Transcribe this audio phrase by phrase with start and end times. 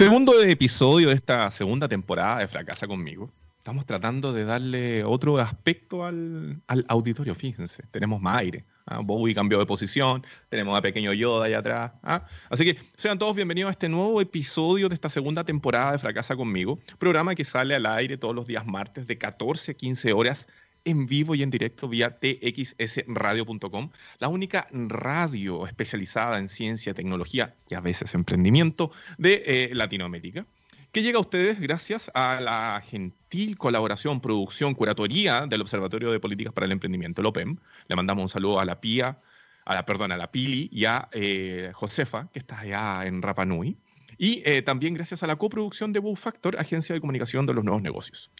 [0.00, 3.30] Segundo episodio de esta segunda temporada de Fracasa conmigo.
[3.58, 7.82] Estamos tratando de darle otro aspecto al, auditorio, fíjense.
[7.90, 8.64] Tenemos más aire.
[8.86, 9.00] ¿ah?
[9.00, 11.92] Bowie cambió de posición, tenemos a Pequeño Yoda allá atrás.
[12.02, 12.24] ¿ah?
[12.48, 16.34] Así que sean todos bienvenidos a este nuevo episodio de esta segunda temporada de Fracasa
[16.34, 20.48] conmigo, programa que sale al aire todos los días martes de 14 a 15 horas
[20.84, 27.74] en vivo y en directo vía txsradio.com, la única radio especializada en ciencia, tecnología y
[27.74, 30.46] a veces emprendimiento de eh, Latinoamérica,
[30.92, 36.52] que llega a ustedes gracias a la gentil colaboración, producción, curatoría del Observatorio de Políticas
[36.52, 37.58] para el Emprendimiento, el OPEM.
[37.86, 39.18] Le mandamos un saludo a la PIA,
[39.64, 43.76] a la, perdón, a la Pili y a eh, Josefa, que está allá en Rapanui.
[44.18, 47.64] Y eh, también gracias a la coproducción de Boo Factor, Agencia de Comunicación de los
[47.64, 48.30] Nuevos Negocios.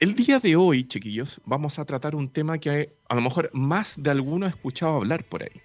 [0.00, 4.02] El día de hoy, chiquillos, vamos a tratar un tema que a lo mejor más
[4.02, 5.60] de alguno ha escuchado hablar por ahí.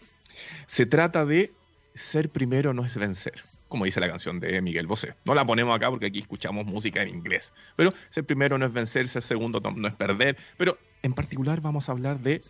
[0.68, 1.52] Se trata de
[1.96, 3.34] ser primero no es vencer,
[3.68, 5.16] como dice la canción de Miguel Bosé.
[5.26, 7.52] No la ponemos acá porque aquí escuchamos música en inglés.
[7.76, 10.38] Pero ser primero no es vencer, ser segundo no es perder.
[10.58, 12.44] Pero en particular vamos a hablar de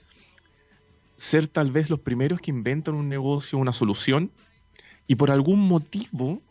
[1.16, 4.32] ser tal vez los primeros que inventan un negocio, una solución,
[5.08, 6.42] y por algún motivo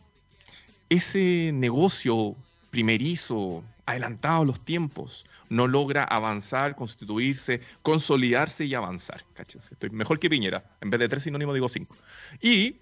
[0.89, 2.35] ese negocio
[2.71, 9.25] primerizo, adelantado los tiempos, no logra avanzar, constituirse, consolidarse y avanzar.
[9.37, 10.63] Estoy mejor que Piñera.
[10.81, 11.97] En vez de tres sinónimos digo cinco.
[12.41, 12.77] Y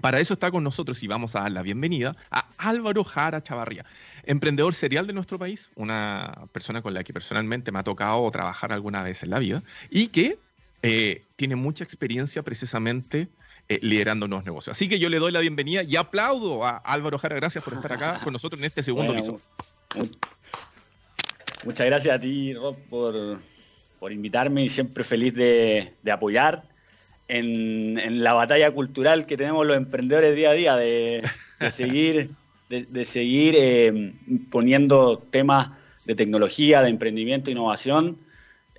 [0.00, 3.84] para eso está con nosotros y vamos a dar la bienvenida a Álvaro Jara Chavarría,
[4.24, 8.72] emprendedor serial de nuestro país, una persona con la que personalmente me ha tocado trabajar
[8.72, 10.38] alguna vez en la vida y que
[10.82, 13.28] eh, tiene mucha experiencia precisamente
[13.68, 14.76] eh, liderando nuevos negocios.
[14.76, 17.36] Así que yo le doy la bienvenida y aplaudo a Álvaro Jara.
[17.36, 19.40] Gracias por estar acá con nosotros en este segundo episodio.
[21.64, 26.64] Muchas gracias a ti, Rob, por, invitarme y siempre feliz de, apoyar
[27.26, 31.22] en, la batalla cultural que tenemos los emprendedores día a día, de,
[31.70, 32.30] seguir,
[32.68, 34.12] de, seguir eh,
[34.50, 35.70] poniendo temas
[36.04, 38.18] de tecnología, de emprendimiento, innovación,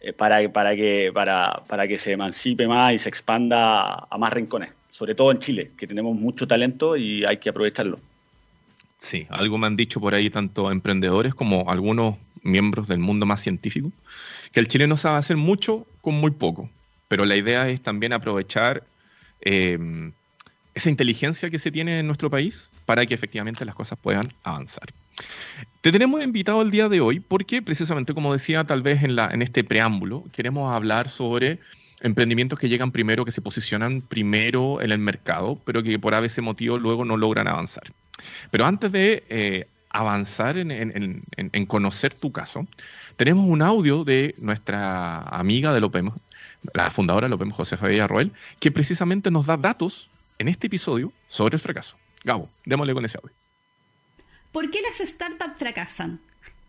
[0.01, 4.31] eh, para, para, que, para, para que se emancipe más y se expanda a más
[4.31, 7.99] rincones, sobre todo en Chile, que tenemos mucho talento y hay que aprovecharlo.
[9.05, 13.39] Sí, algo me han dicho por ahí tanto emprendedores como algunos miembros del mundo más
[13.39, 13.91] científico,
[14.51, 16.71] que el chileno sabe hacer mucho con muy poco,
[17.07, 18.83] pero la idea es también aprovechar
[19.41, 19.77] eh,
[20.73, 24.87] esa inteligencia que se tiene en nuestro país para que efectivamente las cosas puedan avanzar.
[25.81, 29.29] Te tenemos invitado el día de hoy porque precisamente como decía tal vez en, la,
[29.31, 31.59] en este preámbulo, queremos hablar sobre
[32.01, 36.21] emprendimientos que llegan primero, que se posicionan primero en el mercado, pero que por a
[36.21, 37.83] veces motivo luego no logran avanzar.
[38.51, 42.67] Pero antes de eh, avanzar en, conocer tu caso,
[43.15, 46.11] tenemos un audio de nuestra amiga de Lopem,
[46.73, 51.55] la fundadora de Lopem, Josefa Villarroel, que precisamente nos da datos en este episodio sobre
[51.55, 51.97] el fracaso.
[52.23, 53.35] Gabo, démosle con ese audio.
[54.51, 56.19] ¿Por qué las startups fracasan?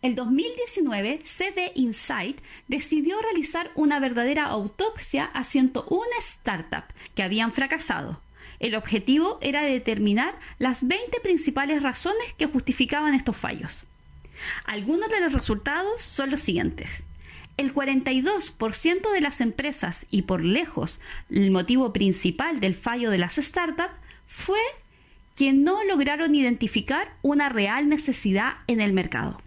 [0.02, 8.20] El 2019, CD Insight decidió realizar una verdadera autopsia a 101 startups que habían fracasado.
[8.58, 13.86] El objetivo era determinar las 20 principales razones que justificaban estos fallos.
[14.64, 17.06] Algunos de los resultados son los siguientes.
[17.56, 21.00] El 42% de las empresas y por lejos
[21.30, 23.94] el motivo principal del fallo de las startups
[24.26, 24.60] fue
[25.36, 29.40] que no lograron identificar una real necesidad en el mercado.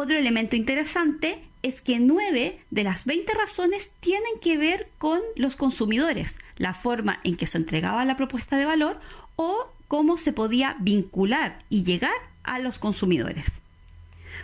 [0.00, 5.56] Otro elemento interesante es que nueve de las 20 razones tienen que ver con los
[5.56, 9.00] consumidores, la forma en que se entregaba la propuesta de valor
[9.34, 12.14] o cómo se podía vincular y llegar
[12.44, 13.46] a los consumidores.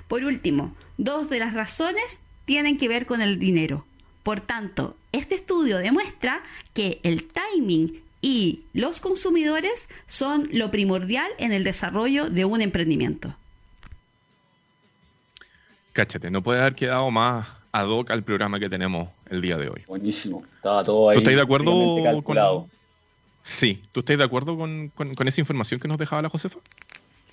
[0.09, 3.87] Por último, dos de las razones tienen que ver con el dinero.
[4.25, 11.53] Por tanto, este estudio demuestra que el timing y los consumidores son lo primordial en
[11.53, 13.37] el desarrollo de un emprendimiento.
[15.95, 19.69] Cáchate, no puede haber quedado más ad hoc al programa que tenemos el día de
[19.69, 19.85] hoy.
[19.87, 21.15] Buenísimo, estaba todo ahí.
[21.15, 22.69] ¿Tú estás de acuerdo con...
[23.43, 24.91] Sí, ¿tú estás de acuerdo con,
[25.25, 26.59] esa información que nos dejaba la Josefa?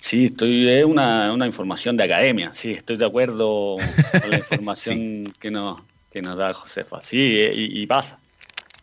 [0.00, 3.78] Sí, estoy, es una, información de academia, sí, estoy de acuerdo
[4.20, 5.82] con la información que, nos,
[6.12, 7.02] que nos da Josefa.
[7.02, 7.18] Sí,
[7.52, 8.20] y, pasa,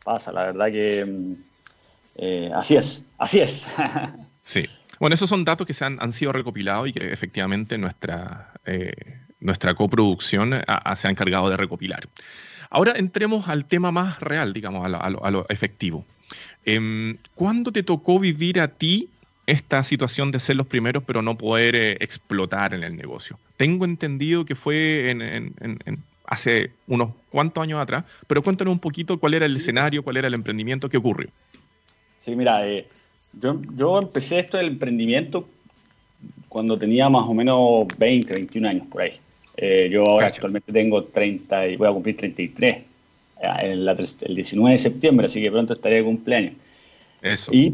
[0.03, 1.33] pasa, la verdad que mm,
[2.15, 3.65] eh, así es, así es.
[4.41, 4.65] sí,
[4.99, 8.51] bueno, esos son datos que se han, han sido recopilados y que efectivamente nuestra...
[8.65, 10.63] Eh, nuestra coproducción eh,
[10.95, 12.07] se ha encargado de recopilar.
[12.69, 16.05] Ahora entremos al tema más real, digamos, a lo, efectivo.
[16.65, 19.09] Em, ¿Cuándo te tocó vivir a ti
[19.47, 23.39] esta situación de ser los primeros pero no poder eh, explotar en el negocio?
[23.57, 25.53] Tengo entendido que fue en,
[26.25, 30.27] hace unos cuantos años atrás, pero cuéntanos un poquito cuál era el escenario, cuál era
[30.27, 31.29] el emprendimiento, qué ocurrió.
[32.19, 32.87] Sí, mira, eh,
[33.33, 35.49] yo, yo, empecé esto del emprendimiento
[36.47, 39.19] cuando tenía más o menos 20, 21 años por ahí.
[39.61, 42.83] Eh, yo ahora actualmente tengo 30 y voy a cumplir 33 eh,
[43.61, 46.53] el, el 19 de septiembre, así que pronto estaré de cumpleaños.
[47.21, 47.51] Eso.
[47.53, 47.69] Y,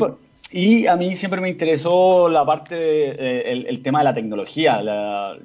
[0.49, 4.81] y a mí siempre me interesó la parte, de, el, tema de la tecnología.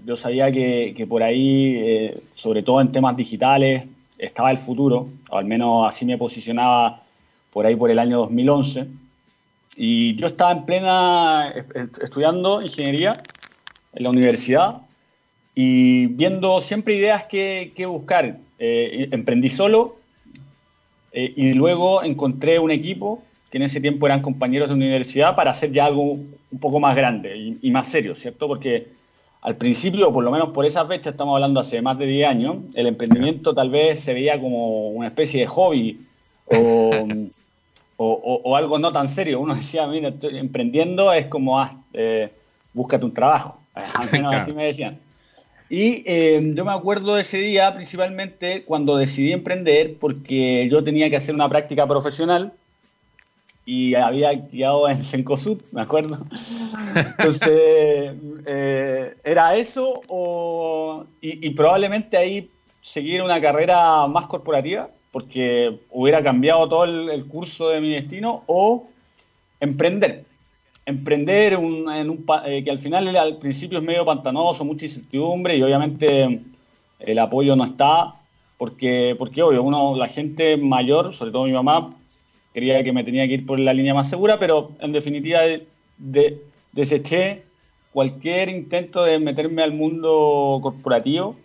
[0.06, 3.84] yo sabía que, que por ahí, sobre todo en temas digitales,
[4.16, 7.02] estaba el futuro, o al menos así me posicionaba
[7.52, 8.86] por ahí por el año 2011.
[9.76, 11.54] Y yo estaba en plena
[12.02, 13.22] estudiando ingeniería
[13.92, 14.82] en la universidad
[15.54, 18.38] y viendo siempre ideas que, que buscar.
[18.58, 19.96] Eh, emprendí solo
[21.12, 25.50] eh, y luego encontré un equipo que en ese tiempo eran compañeros de universidad para
[25.50, 28.46] hacer ya algo un poco más grande y, y más serio, ¿cierto?
[28.46, 28.88] Porque
[29.42, 32.56] al principio, por lo menos por esa fecha, estamos hablando hace más de 10 años,
[32.74, 36.00] el emprendimiento tal vez se veía como una especie de hobby
[37.96, 39.40] o, algo no tan serio.
[39.40, 42.30] Uno decía, mira, estoy emprendiendo es como, ah, eh,
[42.74, 43.60] búscate un trabajo.
[43.74, 44.98] Al menos así me decían.
[45.70, 51.08] Y eh, yo me acuerdo de ese día principalmente cuando decidí emprender porque yo tenía
[51.08, 52.52] que hacer una práctica profesional
[53.64, 56.18] y había quedado en Sencosud, me acuerdo.
[57.18, 58.14] Entonces,
[58.46, 62.50] eh, era eso o, y, probablemente ahí
[62.80, 68.88] seguir una carrera más corporativa, porque hubiera cambiado todo el, curso de mi destino, o
[69.60, 70.24] emprender.
[70.86, 71.60] Emprender en
[72.10, 76.40] un, eh, que al final al principio es medio pantanoso, mucha incertidumbre y obviamente
[76.98, 78.14] el apoyo no está,
[78.58, 81.96] porque, porque obvio, uno, la gente mayor, sobre todo mi mamá,
[82.52, 85.40] Quería que me tenía que ir por la línea más segura, pero en definitiva
[85.98, 86.42] de,
[86.72, 87.44] deseché
[87.92, 91.36] cualquier intento de meterme al mundo corporativo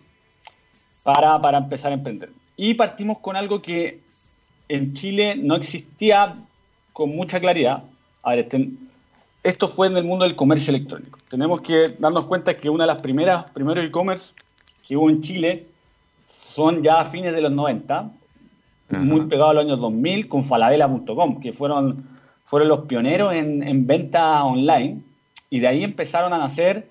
[1.04, 2.32] para, para empezar a emprender.
[2.58, 4.00] Y partimos con algo que
[4.68, 6.36] en Chile no existía
[6.92, 7.84] con mucha claridad.
[8.24, 8.70] A ver, este,
[9.46, 11.20] esto fue en el mundo del comercio electrónico.
[11.30, 14.34] Tenemos que darnos cuenta que una de las primeras, primeros e-commerce
[14.88, 15.68] que hubo en Chile
[16.26, 18.12] son ya a fines de los 90,
[18.90, 22.08] muy pegado a los años 2000 con falabella.com, que fueron,
[22.44, 25.02] fueron los pioneros en, en, venta online
[25.52, 26.88] y de ahí empezaron a nacer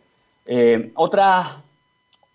[0.46, 1.56] eh, otras,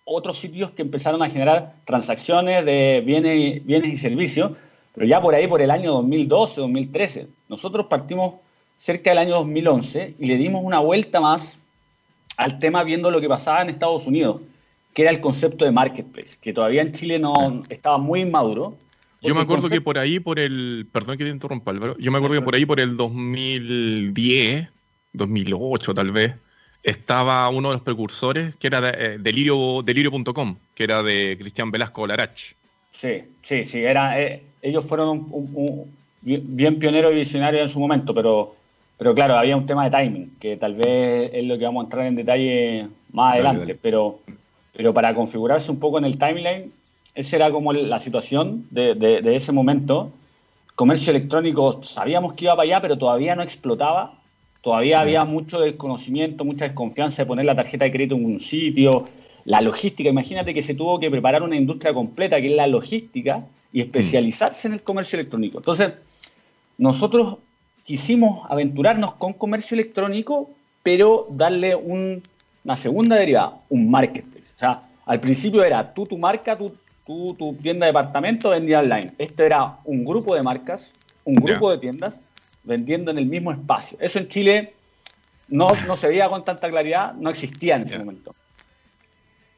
[0.04, 4.52] otros sitios que empezaron a generar transacciones de bienes, bienes y servicios,
[4.94, 7.28] pero ya por ahí, por el año 2012, 2013.
[7.48, 8.34] Nosotros partimos
[8.80, 11.60] cerca del año 2011 y le dimos una vuelta más
[12.38, 14.42] al tema viendo lo que pasaba en Estados Unidos,
[14.94, 18.76] que era el concepto de marketplace, que todavía en Chile no estaba muy inmaduro
[19.22, 20.88] yo me acuerdo que por ahí, por el.
[20.92, 21.98] Perdón que te interrumpa, Álvaro.
[22.00, 24.70] Yo me acuerdo que por ahí, por el 2010,
[25.14, 26.36] 2008 tal vez,
[26.84, 31.72] estaba uno de los precursores que era de, eh, delirio, delirio.com, que era de Cristian
[31.72, 32.54] Velasco Larach.
[32.92, 33.80] Sí, sí, sí.
[33.80, 38.56] Era, eh, ellos fueron un, bien pioneros y visionarios en su momento, pero,
[39.00, 41.84] pero claro, había un tema de timing, que tal vez es lo que vamos a
[41.86, 43.74] entrar en detalle más adelante.
[43.74, 44.20] Pero,
[44.74, 46.74] pero para configurarse un poco en el timeline,
[47.16, 50.12] esa era como la situación de, ese momento.
[50.76, 54.20] Comercio electrónico, sabíamos que iba para allá, pero todavía no explotaba.
[54.62, 59.06] Todavía había mucho desconocimiento, mucha desconfianza de poner la tarjeta de crédito en un sitio.
[59.46, 63.46] La logística, imagínate que se tuvo que preparar una industria completa, que es la logística,
[63.72, 65.60] y especializarse en el comercio electrónico.
[65.60, 65.94] Entonces,
[66.78, 67.38] nosotros
[67.90, 70.52] quisimos aventurarnos con comercio electrónico,
[70.84, 74.54] pero darle una segunda derivada, un marketplace.
[74.56, 76.72] O sea, al principio era tú, tu marca, tú
[77.04, 79.14] tu tienda de departamento vendía online.
[79.18, 80.92] Este era un grupo de marcas,
[81.24, 82.20] un grupo de tiendas
[82.64, 83.98] vendiendo en el mismo espacio.
[84.00, 84.74] Eso en Chile
[85.48, 88.36] no, no se veía con tanta claridad, no existía en ese momento.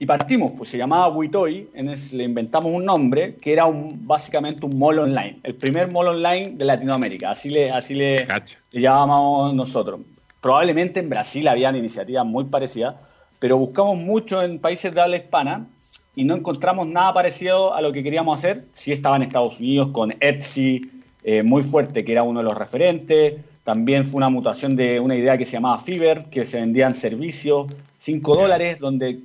[0.02, 1.70] Y partimos, pues se llamaba Witoy,
[2.14, 6.54] le inventamos un nombre que era un, básicamente un mall online, el primer mall online
[6.56, 8.26] de Latinoamérica, así le, así le,
[8.72, 10.00] le llamábamos nosotros.
[10.42, 12.96] Probablemente en Brasil habían iniciativas muy parecidas,
[13.38, 15.68] pero buscamos mucho en países de habla hispana
[16.16, 18.66] y no encontramos nada parecido a lo que queríamos hacer.
[18.74, 20.82] Sí estaba en Estados Unidos con Etsy,
[21.24, 23.36] eh, muy fuerte, que era uno de los referentes.
[23.64, 27.68] También fue una mutación de una idea que se llamaba Fiverr, que se vendían servicios,
[28.00, 29.20] 5 dólares, donde...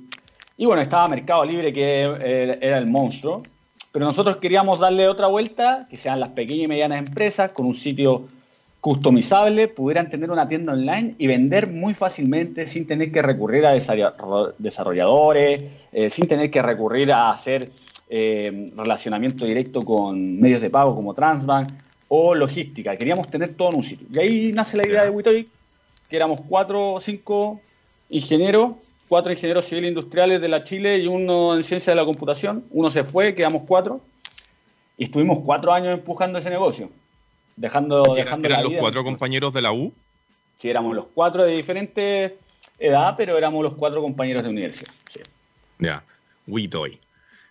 [0.57, 2.01] Y bueno, estaba Mercado Libre, que
[2.61, 3.43] era el monstruo.
[3.91, 7.73] Pero nosotros queríamos darle otra vuelta, que sean las pequeñas y medianas empresas, con un
[7.73, 8.27] sitio
[8.79, 13.73] customizable, pudieran tener una tienda online y vender muy fácilmente sin tener que recurrir a
[13.73, 17.71] desarrolladores, eh, sin tener que recurrir a hacer
[18.09, 21.69] eh, relacionamiento directo con medios de pago como Transbank
[22.07, 22.95] o logística.
[22.95, 24.07] Queríamos tener todo en un sitio.
[24.13, 25.49] Y ahí nace la idea de Witoy,
[26.09, 27.59] que éramos cuatro o cinco
[28.09, 28.73] ingenieros,
[29.07, 32.65] cuatro ingenieros civiles industriales de la Chile y uno en ciencia de la computación.
[32.71, 34.01] Uno se fue, quedamos cuatro.
[34.97, 36.89] Y estuvimos cuatro años empujando ese negocio
[37.57, 39.93] dejando, dejando ¿Eran los cuatro compañeros de la U?
[40.57, 42.33] Sí, éramos los cuatro de diferentes
[42.79, 44.91] edad, pero éramos los cuatro compañeros de universidad.
[45.09, 45.19] Sí.
[45.79, 46.03] Ya,
[46.47, 46.99] WeToy.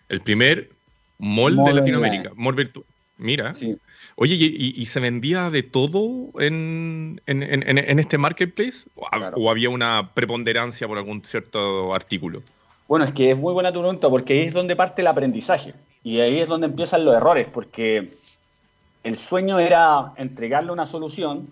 [0.09, 0.71] El primer
[1.19, 2.85] mall, de Latinoamérica, mall virtual.
[3.17, 3.53] Mira.
[4.15, 8.87] Oye, ¿y, se vendía de todo en, este marketplace?
[8.95, 12.41] ¿O, había una preponderancia por algún cierto artículo?
[12.87, 15.73] Bueno, es que es muy buena tu pregunta porque ahí es donde parte el aprendizaje
[16.03, 18.13] y ahí es donde empiezan los errores porque
[19.03, 21.49] el sueño era entregarle una solución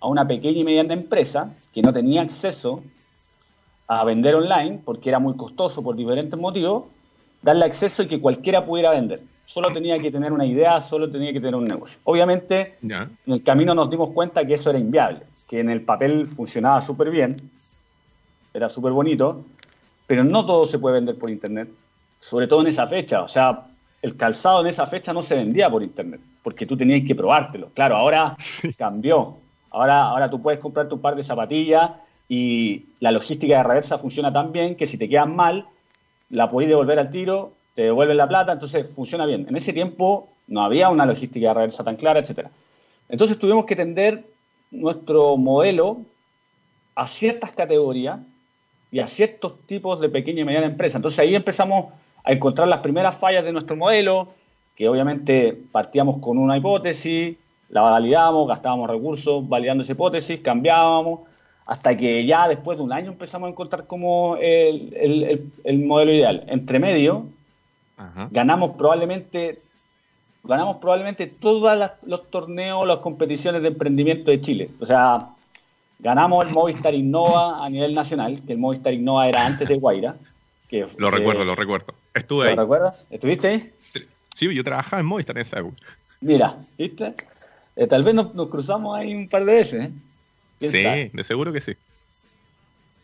[0.00, 2.82] a una pequeña y mediana empresa que no tenía acceso
[3.86, 6.84] a vender online porque era muy costoso por diferentes motivos,
[7.42, 9.20] darle acceso y que cualquiera pudiera vender.
[9.52, 11.98] Solo tenía que tener una idea, solo tenía que tener un negocio.
[12.04, 16.26] Obviamente, en el camino nos dimos cuenta que eso era inviable, que en el papel
[16.26, 17.36] funcionaba súper bien,
[18.54, 19.44] era súper bonito,
[20.06, 21.68] pero no todo se puede vender por Internet,
[22.18, 23.20] sobre todo en esa fecha.
[23.20, 23.66] O sea,
[24.00, 27.68] el calzado en esa fecha no se vendía por Internet, porque tú tenías que probártelo.
[27.74, 28.34] Claro, ahora
[28.78, 29.36] cambió.
[29.70, 31.90] Ahora, ahora tú puedes comprar tu par de zapatillas
[32.26, 35.66] y la logística de reversa funciona tan bien que si te quedan mal,
[36.30, 39.46] la podéis devolver al tiro, te devuelven la plata, entonces funciona bien.
[39.48, 42.48] En ese tiempo no había una logística de reversa tan clara, etc.
[43.08, 44.24] Entonces tuvimos que tender
[44.70, 46.00] nuestro modelo
[46.94, 48.20] a ciertas categorías
[48.90, 50.98] y a ciertos tipos de pequeña y mediana empresa.
[50.98, 51.92] Entonces ahí empezamos
[52.24, 54.28] a encontrar las primeras fallas de nuestro modelo,
[54.76, 57.36] que obviamente partíamos con una hipótesis,
[57.70, 61.20] la validamos, gastábamos recursos validando esa hipótesis, cambiábamos,
[61.64, 66.44] hasta que ya después de un año empezamos a encontrar como el, modelo ideal.
[66.48, 67.26] Entre medio,
[68.30, 69.62] ganamos probablemente
[70.44, 74.70] ganamos probablemente todos los torneos, las competiciones de emprendimiento de Chile.
[74.80, 75.28] O sea,
[75.98, 80.16] ganamos el Movistar Innova a nivel nacional, que el Movistar Innova era antes de Guaira.
[80.68, 81.94] Que, lo recuerdo, lo recuerdo.
[82.14, 82.56] Estuve ahí.
[82.56, 83.06] ¿Lo recuerdas?
[83.10, 83.72] ¿Estuviste ahí?
[84.34, 85.76] Sí, yo trabajaba en Movistar en esa época.
[86.20, 87.14] Mira, ¿viste?
[87.76, 89.84] Eh, tal vez nos, cruzamos ahí un par de veces.
[89.86, 89.90] ¿eh?
[90.58, 91.72] Sí, de seguro que sí.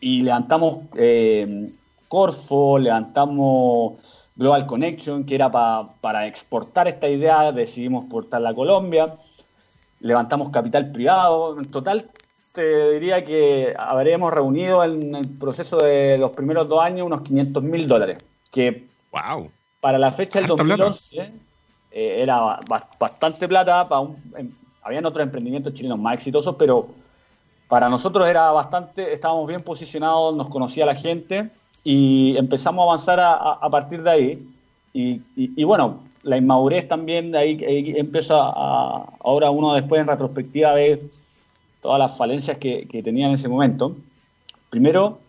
[0.01, 1.69] Y levantamos eh,
[2.07, 9.15] Corfo, levantamos Global Connection, que era para exportar esta idea, decidimos exportarla a Colombia.
[9.99, 11.59] Levantamos capital privado.
[11.59, 12.09] En total,
[12.53, 17.61] te diría que habremos reunido en el proceso de los primeros dos años unos 500
[17.63, 18.17] mil dólares.
[18.49, 19.51] Que wow.
[19.81, 21.19] para la fecha del 2011
[21.91, 22.61] eh, era
[22.97, 23.89] bastante plata.
[23.89, 24.53] Para un, em,
[24.83, 26.87] habían otros emprendimientos chilenos más exitosos, pero
[27.67, 31.49] para nosotros era bastante, estábamos bien posicionados, nos conocía la gente
[31.83, 34.47] y empezamos a avanzar a, partir de ahí.
[34.93, 37.57] Y, bueno, la inmadurez también, de ahí,
[37.97, 41.01] empieza a, ahora uno después en retrospectiva ve
[41.81, 43.95] todas las falencias que, tenía en ese momento.
[44.69, 45.19] Primero,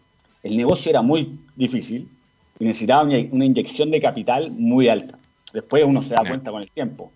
[0.42, 2.09] el negocio era muy difícil
[2.59, 5.19] y necesitaba una, una inyección de capital muy alta.
[5.52, 7.11] Después uno se da cuenta con el tiempo.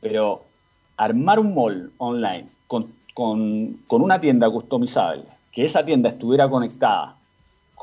[0.00, 0.44] Pero
[0.96, 7.16] armar un mall online con con, una tienda customizable, que esa tienda estuviera conectada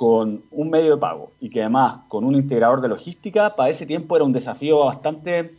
[0.01, 3.86] con un medio de pago y que además con un integrador de logística, para ese
[3.86, 5.53] tiempo era un desafío bastante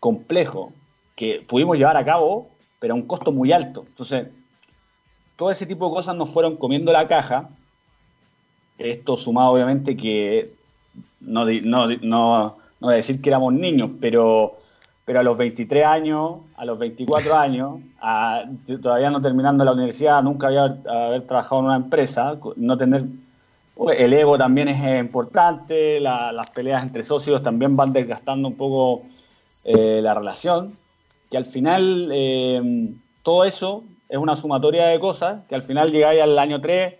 [0.00, 0.72] complejo
[1.14, 3.84] que pudimos llevar a cabo, pero a un costo muy alto.
[3.86, 4.28] Entonces,
[5.36, 7.50] todo ese tipo de cosas nos fueron comiendo la caja.
[8.78, 10.54] Esto sumado obviamente que
[11.20, 14.56] no, no, no, no decir que éramos niños, pero
[15.04, 17.80] pero a los 23 años, a los 24 años,
[18.80, 23.04] todavía no terminando la universidad, nunca había haber trabajado en una empresa, no tener...
[23.76, 29.02] El ego también es importante, las peleas entre socios también van desgastando un poco
[29.64, 30.76] eh, la relación,
[31.30, 32.90] que al final eh,
[33.22, 36.94] todo eso es una sumatoria de cosas, que al final llegáis al año 3,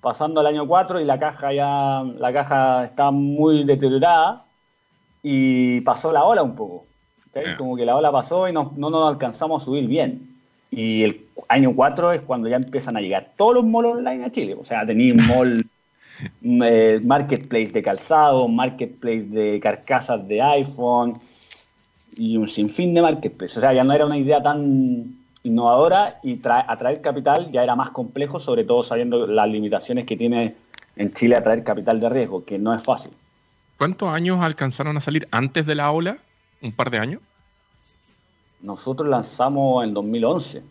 [0.00, 4.44] pasando al año 4 y la caja ya la caja está muy deteriorada
[5.22, 6.84] y pasó la ola un poco.
[7.58, 10.36] Como que la ola pasó y no, no nos alcanzamos a subir bien.
[10.70, 14.30] Y el año 4 es cuando ya empiezan a llegar todos los malls online a
[14.30, 14.54] Chile.
[14.54, 15.66] O sea, tenéis mall,
[16.42, 21.20] eh, marketplace de calzado, marketplace de carcasas de iPhone
[22.16, 23.58] y un sinfín de marketplace.
[23.58, 27.90] O sea, ya no era una idea tan innovadora y atraer capital ya era más
[27.90, 30.56] complejo, sobre todo sabiendo las limitaciones que tiene
[30.96, 33.12] en Chile atraer capital de riesgo, que no es fácil.
[33.76, 36.18] ¿Cuántos años alcanzaron a salir antes de la ola?
[36.64, 37.20] un par de años?
[38.62, 40.62] Nosotros lanzamos en 2011.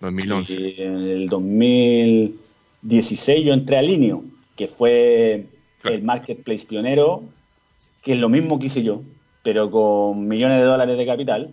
[0.00, 0.52] 2011.
[0.52, 4.24] Y en el 2016 yo entré a Linio,
[4.56, 5.46] que fue
[5.84, 7.22] el marketplace pionero,
[8.02, 9.02] que es lo mismo que hice yo,
[9.42, 11.50] pero con millones de dólares de capital.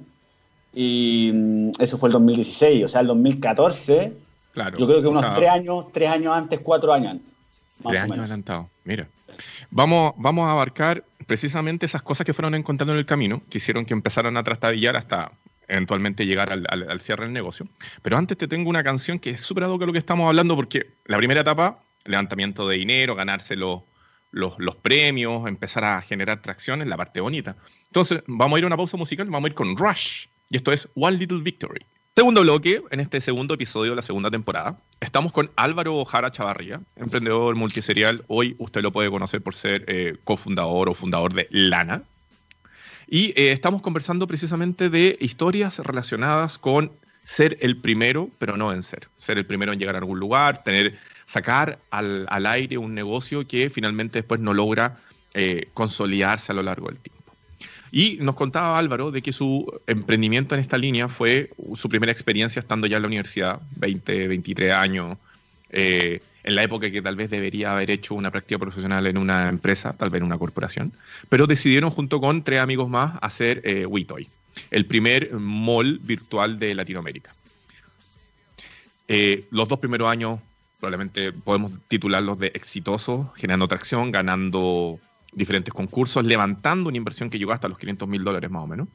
[0.73, 4.13] Y mm, eso fue el 2016, o sea, el 2014.
[4.53, 7.33] Claro, yo creo que unos tres años, tres años antes, cuatro años antes.
[7.83, 9.07] tres años adelantado, mira.
[9.71, 13.85] Vamos, vamos a abarcar precisamente esas cosas que fueron encontrando en el camino, que hicieron
[13.85, 15.31] que empezaran a trastabillar hasta
[15.67, 17.67] eventualmente llegar al, cierre del negocio.
[18.01, 20.87] Pero antes te tengo una canción que es súper a lo que estamos hablando, porque
[21.05, 23.83] la primera etapa levantamiento de dinero, ganarse los,
[24.81, 27.55] premios, empezar a generar tracción en la parte bonita.
[27.85, 30.71] Entonces, vamos a ir a una pausa musical, vamos a ir con Rush, y esto
[30.71, 31.85] es One Little Victory.
[32.15, 36.79] Segundo bloque, en este segundo episodio de la segunda temporada, estamos con Álvaro Jara Chavarría,
[36.95, 38.23] emprendedor multiserial.
[38.27, 42.03] Hoy usted lo puede conocer por ser eh, cofundador o fundador de Lana.
[43.07, 46.91] Y eh, estamos conversando precisamente de historias relacionadas con
[47.23, 49.07] ser el primero, pero no en ser.
[49.17, 50.99] Ser el primero en llegar a algún lugar, tener,
[51.33, 54.97] sacar al, aire un negocio que finalmente después no logra
[55.33, 57.33] eh, consolidarse a lo largo del tiempo.
[57.91, 62.59] Y nos contaba Álvaro de que su emprendimiento en esta línea fue su primera experiencia
[62.59, 65.17] estando ya en la universidad, 20, 23 años,
[65.71, 69.49] eh, en la época que tal vez debería haber hecho una práctica profesional en una
[69.49, 70.93] empresa, tal vez en una corporación,
[71.29, 73.87] pero decidieron junto con tres amigos más hacer eh,
[74.69, 77.33] el primer mall virtual de Latinoamérica.
[79.07, 80.39] Eh, los dos primeros años
[80.83, 84.99] probablemente podemos titularlos de exitosos, generando tracción, ganando
[85.31, 88.89] diferentes concursos, levantando una inversión que llegó hasta los 500 mil dólares más o menos.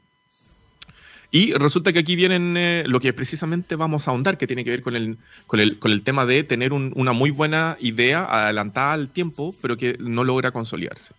[1.31, 4.69] Y resulta que aquí vienen eh, lo que precisamente vamos a ahondar, que tiene que
[4.69, 5.17] ver con el,
[5.47, 10.23] con el, tema de tener una muy buena idea adelantada al tiempo, pero que no
[10.23, 11.15] logra consolidarse.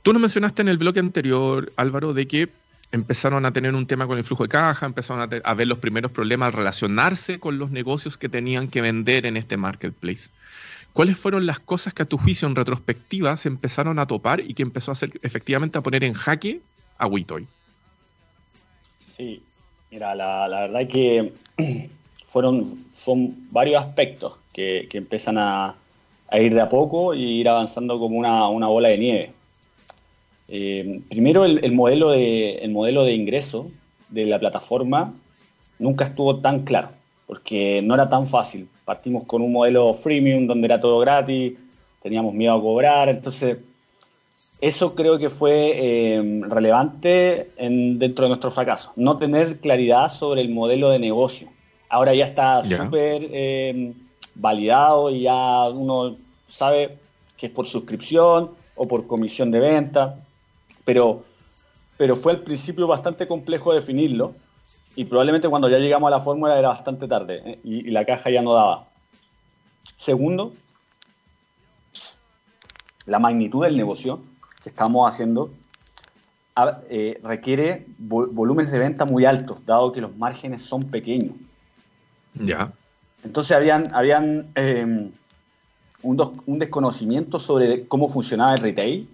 [0.00, 2.48] Tú nos mencionaste en el bloque anterior, Álvaro, de que
[2.96, 6.10] empezaron a tener un tema con el flujo de caja, empezaron a, ver los primeros
[6.10, 10.30] problemas al relacionarse con los negocios que tenían que vender en este marketplace.
[10.92, 14.54] ¿Cuáles fueron las cosas que a tu juicio en retrospectiva se empezaron a topar y
[14.54, 16.60] que empezó a hacer efectivamente a poner en jaque
[16.98, 17.46] a Witoy?
[19.14, 19.42] Sí,
[19.90, 21.32] mira, la, verdad que
[22.24, 25.74] fueron son varios aspectos que, empiezan a,
[26.32, 29.35] ir de a poco y ir avanzando como una, una bola de nieve.
[30.48, 33.70] Eh, primero, el, modelo de, el modelo de ingreso
[34.08, 35.14] de la plataforma
[35.78, 36.90] nunca estuvo tan claro,
[37.26, 38.68] porque no era tan fácil.
[38.84, 41.54] Partimos con un modelo freemium donde era todo gratis,
[42.02, 43.58] teníamos miedo a cobrar, entonces
[44.60, 50.48] eso creo que fue eh, relevante dentro de nuestro fracaso, no tener claridad sobre el
[50.48, 51.48] modelo de negocio.
[51.88, 53.92] Ahora ya está súper eh,
[54.34, 56.96] validado y ya uno sabe
[57.36, 60.16] que es por suscripción o por comisión de venta
[60.86, 61.24] pero,
[61.98, 64.34] pero fue al principio bastante complejo definirlo
[64.94, 67.60] y probablemente cuando ya llegamos a la fórmula era bastante tarde ¿eh?
[67.64, 68.88] y, la caja ya no daba.
[69.96, 70.52] Segundo,
[73.04, 74.20] la magnitud del negocio
[74.62, 75.50] que estamos haciendo
[76.88, 81.34] eh, requiere volúmenes de venta muy altos, dado que los márgenes son pequeños.
[82.34, 82.72] Ya.
[83.24, 84.52] Entonces habían, habían
[86.02, 89.08] un, un, desconocimiento sobre cómo funcionaba el retail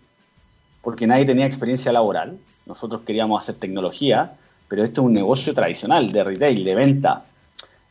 [0.83, 2.39] porque nadie tenía experiencia laboral.
[2.67, 4.35] Nosotros queríamos hacer tecnología,
[4.69, 7.25] pero esto es un negocio tradicional de retail, de venta.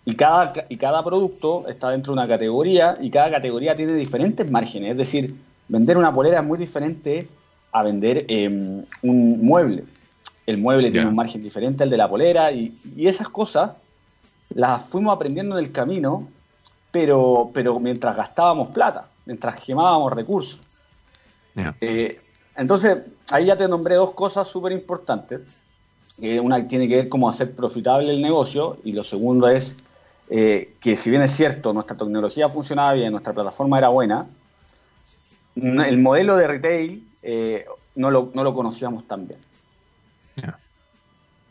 [0.06, 4.50] Y cada, y cada producto está dentro de una categoría y cada categoría tiene diferentes
[4.52, 4.92] márgenes.
[4.92, 5.36] Es decir,
[5.68, 7.28] vender una polera es muy diferente
[7.72, 9.86] a vender em, un mueble.
[10.46, 13.72] El mueble tiene un margen diferente al de la polera y, esas cosas
[14.50, 16.28] las fuimos aprendiendo en el camino,
[16.92, 20.60] pero, pero mientras gastábamos plata, mientras quemábamos recursos.
[21.80, 22.20] Eh,
[22.62, 23.00] entonces,
[23.32, 25.42] ahí ya te nombré dos cosas súper importantes.
[26.20, 29.76] una tiene que ver cómo hacer profitable el negocio y lo segundo es
[30.30, 34.28] eh, que si bien es cierto, nuestra tecnología funcionaba bien, nuestra plataforma era buena,
[35.56, 39.40] el modelo de retail eh, no, lo, conocíamos tan bien.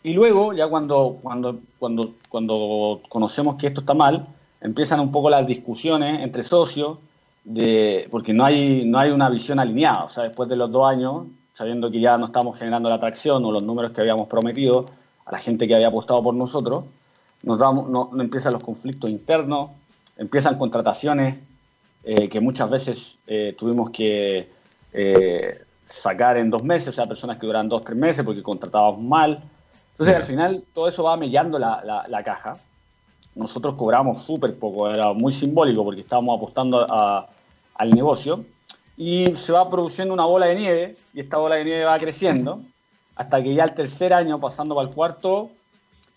[0.04, 4.28] Y luego, ya cuando, cuando, cuando, cuando conocemos que esto está mal,
[4.60, 6.98] empiezan un poco las discusiones entre socios
[7.44, 10.04] de, porque no hay, no hay una visión alineada.
[10.04, 13.44] O sea, después de los dos años, sabiendo que ya no estamos generando la atracción
[13.44, 14.86] o los números que habíamos prometido
[15.24, 16.84] a la gente que había apostado por nosotros,
[17.42, 19.70] nos damos, no, empiezan los conflictos internos,
[20.16, 21.38] empiezan contrataciones
[22.04, 24.50] eh, que muchas veces eh, tuvimos que
[24.92, 29.02] eh, sacar en dos meses, o sea, personas que duran dos, tres meses porque contratábamos
[29.02, 29.42] mal.
[29.92, 32.54] Entonces, al final, todo eso va mellando la, la, la caja
[33.34, 36.86] nosotros cobramos súper poco, era muy simbólico porque estábamos apostando
[37.74, 38.44] al negocio
[38.96, 42.60] y se va produciendo una bola de nieve y esta bola de nieve va creciendo
[43.20, 45.50] hasta que ya el tercer año, pasando para el cuarto,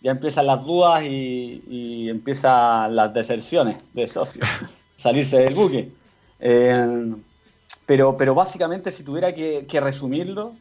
[0.02, 4.48] ya empiezan las dudas y, empiezan las deserciones de socios,
[4.98, 5.92] salirse del buque.
[6.40, 7.14] Eh,
[7.86, 10.54] pero, pero básicamente, si tuviera que, resumirlo,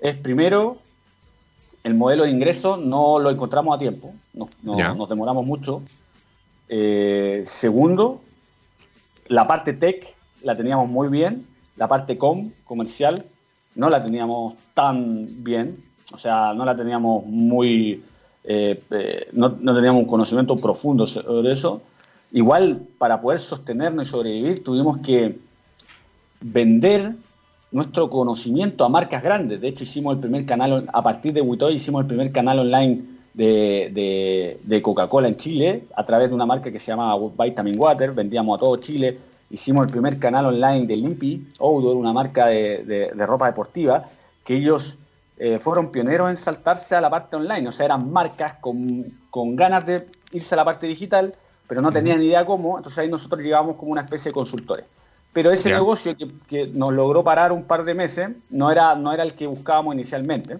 [0.00, 0.76] es primero,
[1.84, 4.12] el modelo de ingreso no lo encontramos a tiempo,
[4.62, 5.82] nos demoramos mucho.
[6.68, 8.20] Eh, segundo,
[9.28, 13.24] la parte tech la teníamos muy bien, la parte com, comercial,
[13.74, 18.02] no la teníamos tan bien, o sea, no la teníamos muy,
[18.44, 21.82] eh, eh, no, teníamos un conocimiento profundo sobre eso.
[22.32, 25.38] igual para poder sostenernos y sobrevivir tuvimos que
[26.40, 27.14] vender
[27.70, 29.60] nuestro conocimiento a marcas grandes.
[29.60, 33.02] De hecho, hicimos el primer canal, a partir de Witoy, hicimos el primer canal online
[33.34, 38.12] de, Coca-Cola en Chile a través de una marca que se llama Vitamin Water.
[38.12, 39.18] Vendíamos a todo Chile.
[39.50, 44.04] Hicimos el primer canal online de Limpy Outdoor, una marca de, ropa deportiva,
[44.44, 44.98] que ellos
[45.38, 47.68] eh, fueron pioneros en saltarse a la parte online.
[47.68, 51.34] O sea, eran marcas con, con ganas de irse a la parte digital,
[51.66, 52.76] pero no tenían idea cómo.
[52.76, 54.86] Entonces ahí nosotros llegábamos como una especie de consultores.
[55.32, 59.22] Pero ese negocio que, nos logró parar un par de meses no era, no era
[59.22, 60.58] el que buscábamos inicialmente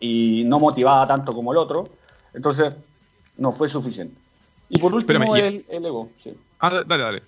[0.00, 1.84] y no motivaba tanto como el otro.
[2.32, 2.74] Entonces,
[3.36, 4.18] no fue suficiente.
[4.68, 6.10] Y por último, el, ego.
[6.60, 7.22] Ah, dale, dale.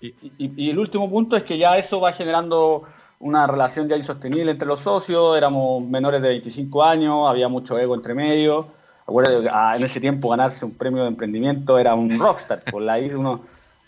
[0.00, 2.82] Y, el último punto es que ya eso va generando
[3.18, 5.36] una relación ya insostenible entre los socios.
[5.36, 8.68] Éramos menores de 25 años, había mucho ego entre medio.
[9.06, 12.62] Acuérdate, ah, en ese tiempo ganarse un premio de emprendimiento era un rockstar.
[12.70, 13.40] Por la uno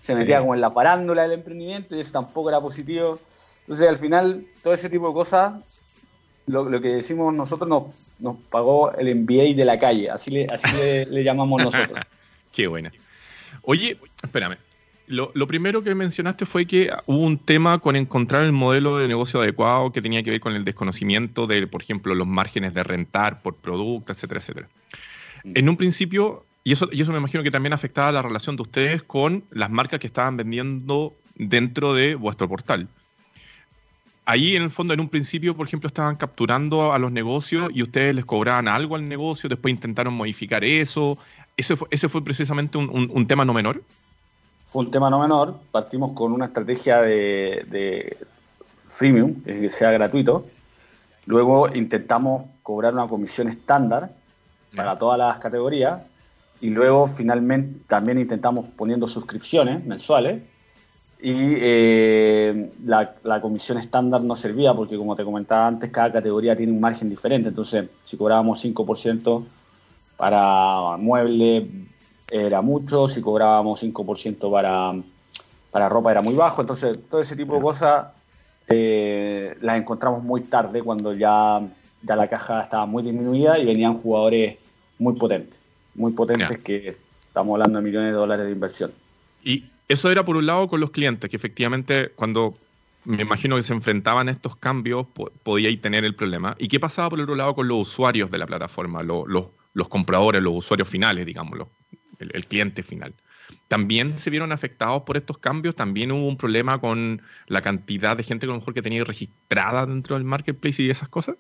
[0.03, 3.19] se metía como en la farándula del emprendimiento y eso tampoco era positivo.
[3.61, 5.63] Entonces, al final, todo ese tipo de cosas,
[6.47, 7.85] lo, que decimos nosotros nos,
[8.19, 12.01] nos pagó el MBA de la calle, así le, así le, llamamos nosotros.
[12.53, 12.91] Qué buena.
[13.63, 14.57] Oye, espérame.
[15.07, 19.09] Lo, lo, primero que mencionaste fue que hubo un tema con encontrar el modelo de
[19.09, 22.83] negocio adecuado que tenía que ver con el desconocimiento de, por ejemplo, los márgenes de
[22.83, 24.69] rentar por producto, etcétera, etcétera.
[25.45, 25.53] Mm.
[25.55, 28.61] En un principio, y eso, y eso me imagino que también afectaba la relación de
[28.61, 32.89] ustedes con las marcas que estaban vendiendo dentro de vuestro portal.
[34.27, 37.83] Ahí, en el fondo, en un principio, por ejemplo, estaban capturando a los negocios y
[37.83, 41.17] ustedes les cobraban algo al negocio, después intentaron modificar eso.
[41.57, 43.83] ¿Ese fue, ese fue precisamente un, tema no menor?
[44.67, 45.59] Fue un tema no menor.
[45.71, 48.19] Partimos con una estrategia de, de
[48.89, 50.45] freemium, que sea gratuito.
[51.25, 54.11] Luego intentamos cobrar una comisión estándar
[54.77, 56.03] para todas las categorías
[56.61, 60.43] y luego finalmente también intentamos poniendo suscripciones mensuales
[61.21, 66.73] y eh, la, comisión estándar no servía porque como te comentaba antes cada categoría tiene
[66.73, 67.49] un margen diferente.
[67.49, 69.45] Entonces si cobrábamos 5%
[70.17, 71.65] para muebles
[72.31, 73.09] era mucho.
[73.09, 74.95] Si cobrábamos 5% para,
[75.73, 76.61] para ropa era muy bajo.
[76.61, 78.07] Entonces todo ese tipo de cosas
[78.69, 81.61] eh, las encontramos muy tarde cuando ya,
[82.03, 84.57] ya la caja estaba muy disminuida y venían jugadores
[85.01, 85.58] muy potentes
[85.99, 88.93] muy potentes que estamos hablando de millones de dólares de inversión.
[89.45, 92.57] Y eso era por un lado con los clientes, que efectivamente cuando
[93.05, 95.07] me imagino que se enfrentaban a estos cambios
[95.43, 96.55] podíais tener el problema.
[96.59, 100.43] ¿Y qué pasaba por el otro lado con los usuarios de la plataforma, los compradores,
[100.43, 101.71] los usuarios finales, digámoslo,
[102.19, 103.15] el, cliente final?
[103.67, 105.75] ¿También se vieron afectados por estos cambios?
[105.75, 109.05] ¿También hubo un problema con la cantidad de gente que a lo mejor que tenía
[109.05, 111.37] registrada dentro del marketplace y esas cosas?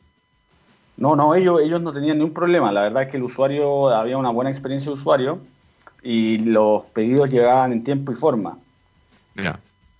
[0.98, 2.72] No, no, ellos, ellos no tenían ningún problema.
[2.72, 5.38] La verdad es que el usuario, había una buena experiencia de usuario
[6.02, 8.58] y los pedidos llegaban en tiempo y forma.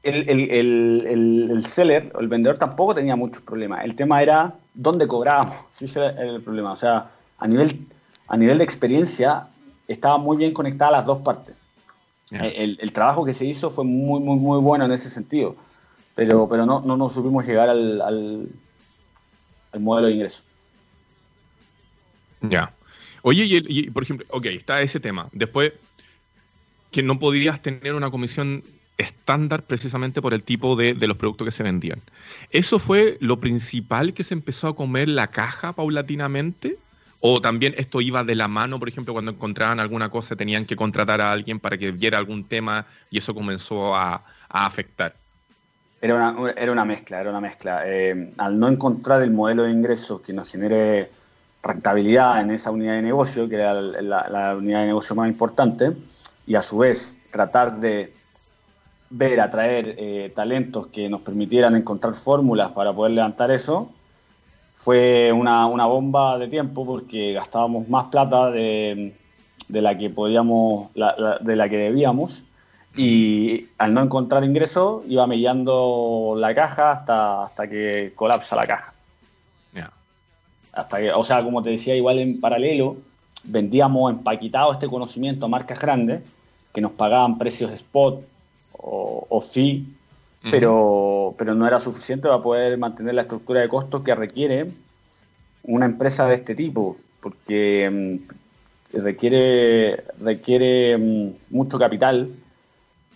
[0.03, 3.85] El, el, el, seller, el vendedor tampoco tenía muchos problemas.
[3.85, 5.57] El tema era dónde cobrábamos.
[5.81, 6.73] Ese era el problema.
[6.73, 7.87] O sea, a nivel,
[8.27, 9.47] a nivel de experiencia,
[9.87, 11.55] estaba muy bien conectada las dos partes.
[12.31, 15.55] El, trabajo que se hizo fue muy, muy, muy bueno en ese sentido.
[16.17, 18.49] Pero, pero no, no nos supimos llegar al, al,
[19.73, 20.43] al modelo de ingreso.
[22.41, 22.73] Ya.
[23.23, 25.29] Oye, y, por ejemplo, ok, está ese tema.
[25.33, 25.73] Después,
[26.91, 28.63] que no podías tener una comisión
[28.97, 32.01] estándar precisamente por el tipo de, los productos que se vendían.
[32.51, 36.77] ¿Eso fue lo principal que se empezó a comer la caja paulatinamente?
[37.21, 40.77] ¿O también esto iba de la mano, por ejemplo, cuando encontraban alguna cosa tenían que
[40.77, 45.15] contratar a alguien para que viera algún tema y eso comenzó a, afectar?
[46.01, 47.83] Era una, era una mezcla, era una mezcla.
[47.85, 51.11] Eh, al no encontrar el modelo de ingresos que nos genere
[51.63, 55.93] rentabilidad en esa unidad de negocio, que era la, unidad de negocio más importante,
[56.47, 58.13] y a su vez tratar de
[59.11, 63.91] ver, atraer eh, talentos que nos permitieran encontrar fórmulas para poder levantar eso,
[64.73, 69.15] fue una, bomba de tiempo porque gastábamos más plata de,
[69.69, 72.45] la que podíamos, de la que debíamos,
[72.97, 78.95] y al no encontrar ingresos iba mellando la caja hasta, hasta que colapsa la caja
[80.79, 82.97] hasta que, o sea, como te decía, igual en paralelo,
[83.43, 86.23] vendíamos empaquetado este conocimiento a marcas grandes
[86.73, 88.23] que nos pagaban precios spot
[88.73, 89.87] o, fee,
[90.51, 94.69] pero, pero no era suficiente para poder mantener la estructura de costos que requiere
[95.65, 98.21] una empresa de este tipo, porque
[98.93, 102.31] mm, requiere, requiere mm, mucho capital.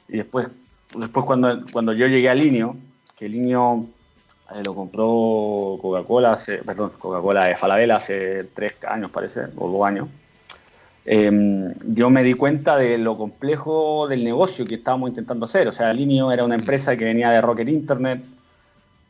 [0.09, 0.49] Y después,
[0.97, 2.77] después cuando, cuando yo llegué a Linio,
[3.17, 3.87] que Linio
[4.55, 10.09] eh, lo compró Coca-Cola, perdón, Coca-Cola de Falabella hace tres años parece, o dos años.
[11.05, 15.69] em, yo me di cuenta de lo complejo del negocio que estábamos intentando hacer.
[15.69, 18.23] O sea, Linio era una empresa que venía de Rocket Internet.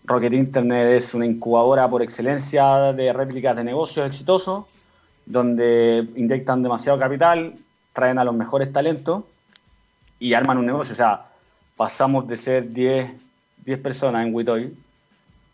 [0.04, 4.64] Rocket Internet es una incubadora por excelencia de réplicas de negocios exitosos,
[5.26, 7.54] donde inyectan demasiado capital,
[7.92, 9.24] traen a los mejores talentos
[10.18, 10.94] y arman un negocio.
[10.94, 11.26] O sea,
[11.76, 13.10] pasamos de ser 10,
[13.64, 14.74] 10 personas en Witoy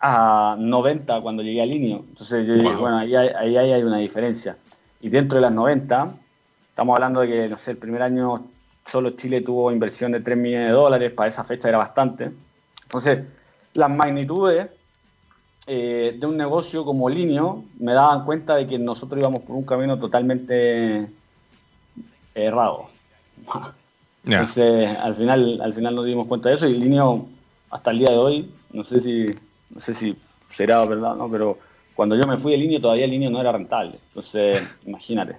[0.01, 2.05] a 90 cuando llegué a Linio.
[2.09, 4.57] Entonces yo dije, bueno, ahí hay, ahí hay una diferencia.
[5.01, 6.15] Y dentro de las 90,
[6.71, 8.47] estamos hablando de que, no sé, el primer año
[8.87, 12.31] solo Chile tuvo inversión de 3 millones de dólares, para esa fecha era bastante.
[12.85, 13.25] Entonces,
[13.75, 14.69] las magnitudes
[15.67, 19.65] eh, de un negocio como Linio me daban cuenta de que nosotros íbamos por un
[19.65, 21.09] camino totalmente
[22.35, 22.87] errado.
[24.25, 27.27] Entonces, al final, al final nos dimos cuenta de eso y Linio,
[27.71, 29.27] hasta el día de hoy, no sé si
[29.71, 30.17] no sé si
[30.49, 31.59] será verdad no, pero
[31.95, 33.99] cuando yo me fui de línea todavía el línea no era rentable.
[34.09, 35.37] Entonces, imagínate.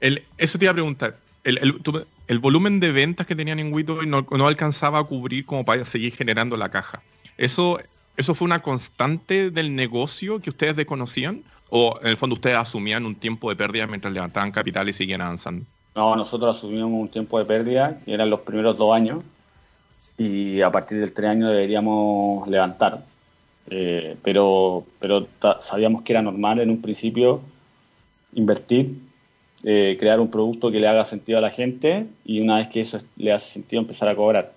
[0.00, 1.16] El, eso te iba a preguntar.
[1.44, 1.80] El,
[2.26, 5.84] el, volumen de ventas que tenían en Wito no, no alcanzaba a cubrir como para
[5.84, 7.02] seguir generando la caja.
[7.38, 7.78] ¿Eso,
[8.16, 11.42] ¿Eso fue una constante del negocio que ustedes desconocían?
[11.70, 15.20] ¿O en el fondo ustedes asumían un tiempo de pérdida mientras levantaban capital y seguían
[15.20, 15.64] avanzando?
[15.94, 19.22] No, nosotros asumimos un tiempo de pérdida, que eran los primeros dos años,
[20.16, 23.04] y a partir del tres años deberíamos levantar.
[23.70, 25.28] Eh, pero pero
[25.60, 27.42] sabíamos que era normal en un principio
[28.32, 28.94] invertir,
[29.64, 32.80] eh, crear un producto que le haga sentido a la gente y una vez que
[32.80, 34.52] eso le hace sentido empezar a cobrar.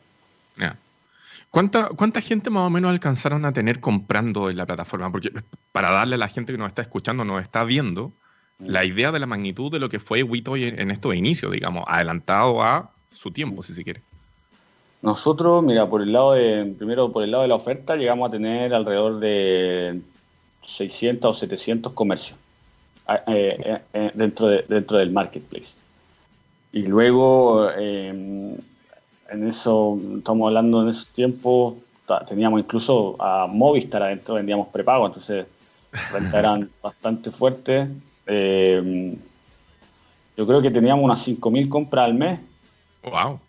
[1.49, 5.11] ¿Cuánta, ¿Cuánta gente más o menos alcanzaron a tener comprando en la plataforma?
[5.11, 5.33] Porque
[5.73, 8.13] para darle a la gente que nos está escuchando, nos está viendo,
[8.59, 8.67] mm.
[8.67, 11.83] la idea de la magnitud de lo que fue Witoy en, en estos inicios, digamos,
[11.87, 14.01] adelantado a su tiempo, si se quiere.
[15.01, 18.31] Nosotros, mira, por el lado de, primero por el lado de la oferta, llegamos a
[18.31, 19.99] tener alrededor de
[20.61, 22.37] 600 o 700 comercios
[23.09, 25.73] eh, eh, eh, dentro, de, dentro del marketplace.
[26.71, 28.63] Y luego, en
[29.29, 31.75] eso, estamos hablando en esos tiempos,
[32.27, 35.47] teníamos incluso a Movistar adentro, vendíamos prepago, entonces
[36.11, 37.89] rentas eran bastante fuertes.
[38.25, 38.33] yo
[40.47, 42.39] creo que teníamos unas 5.000 compras al mes.
[43.03, 43.39] ¡Wow!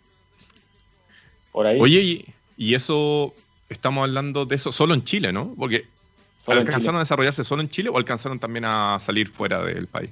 [1.53, 2.25] Oye,
[2.57, 3.33] y, eso,
[3.69, 5.53] estamos hablando de eso solo en Chile, ¿no?
[5.57, 5.85] Porque
[6.47, 10.09] ¿alcanzaron a desarrollarse solo en Chile o alcanzaron también a salir fuera del país?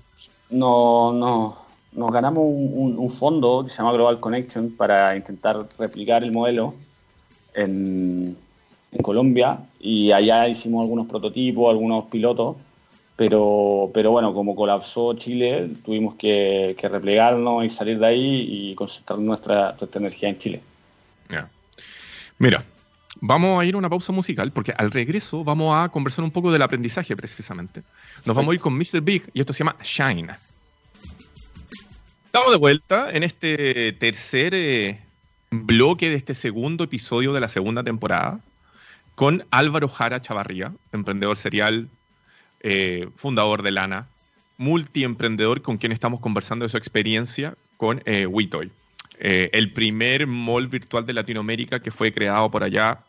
[0.50, 1.58] No, no.
[1.94, 6.74] Nos ganamos un, fondo que se llama Global Connection para intentar replicar el modelo
[7.54, 8.38] en,
[9.02, 12.58] Colombia y allá hicimos algunos prototipos, algunos pilotos,
[13.16, 19.20] pero, pero bueno, como colapsó Chile, tuvimos que, replegarnos y salir de ahí y concentrar
[19.20, 20.62] nuestra, nuestra energía en Chile.
[22.42, 22.66] Mira,
[23.20, 26.52] vamos a ir a una pausa musical porque al regreso vamos a conversar un poco
[26.52, 27.84] del aprendizaje precisamente.
[28.26, 29.00] Nos vamos a ir con Mr.
[29.00, 30.32] Big y esto se llama Shine.
[32.26, 35.00] Estamos de vuelta en este tercer eh,
[35.52, 38.40] bloque de este segundo episodio de la segunda temporada
[39.14, 41.90] con Álvaro Jara Chavarría, emprendedor serial,
[42.62, 44.08] eh, fundador de Lana,
[44.58, 48.72] multiemprendedor con quien estamos conversando de su experiencia con eh, Witoy.
[49.24, 53.02] Eh, el primer mall virtual de Latinoamérica que fue creado por allá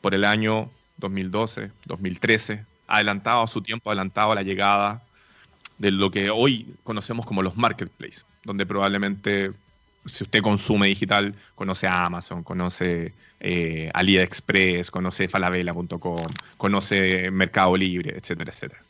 [0.00, 5.00] por el año 2012, 2013, adelantado a su tiempo, adelantado a la llegada
[5.78, 9.52] de lo que hoy conocemos como los marketplaces, donde probablemente
[10.06, 18.16] si usted consume digital, conoce a Amazon, conoce eh, AliExpress, conoce falabella.com, conoce Mercado Libre,
[18.16, 18.82] etcétera, etcétera.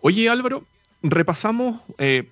[0.00, 0.64] Oye Álvaro,
[1.02, 2.28] repasamos eh,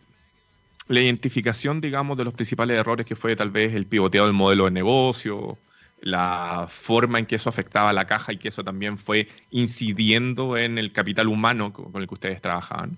[0.88, 4.64] la identificación, digamos, de los principales errores que fue tal vez el pivoteo del modelo
[4.64, 5.59] de negocio,
[6.01, 10.57] la forma en que eso afectaba a la caja y que eso también fue incidiendo
[10.57, 12.96] en el capital humano con el que ustedes trabajaban.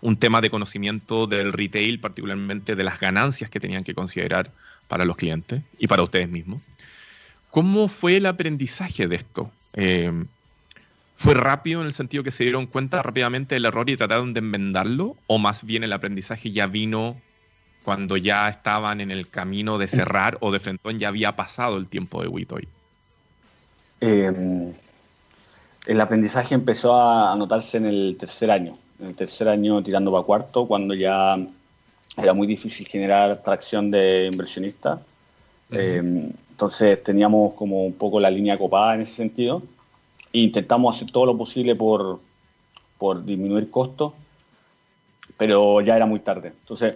[0.00, 4.50] Un tema de conocimiento del retail, particularmente de las ganancias que tenían que considerar
[4.86, 6.60] para los clientes y para ustedes mismos.
[7.50, 9.50] ¿Cómo fue el aprendizaje de esto?
[9.74, 10.12] Eh,
[11.22, 14.40] ¿Fue rápido en el sentido que se dieron cuenta rápidamente del error y trataron de
[14.40, 15.14] enmendarlo?
[15.28, 17.14] ¿O más bien el aprendizaje ya vino
[17.84, 21.88] cuando ya estaban en el camino de cerrar o de frentón ya había pasado el
[21.88, 22.66] tiempo de Witoy?
[24.00, 24.72] Em,
[25.86, 28.76] el aprendizaje empezó a notarse en el tercer año.
[28.98, 31.36] En el tercer año tirando para cuarto, cuando ya
[32.16, 34.98] era muy difícil generar tracción de inversionistas.
[35.70, 39.62] Em, entonces teníamos como un poco la línea copada en ese sentido
[40.32, 42.20] intentamos hacer todo lo posible por,
[42.98, 44.12] por disminuir costos,
[45.36, 46.48] pero ya era muy tarde.
[46.48, 46.94] Entonces,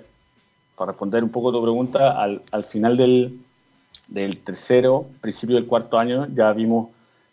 [0.77, 3.41] para responder un poco tu pregunta, al, al final del,
[4.09, 6.89] del, tercero, principio del cuarto año, ya vimos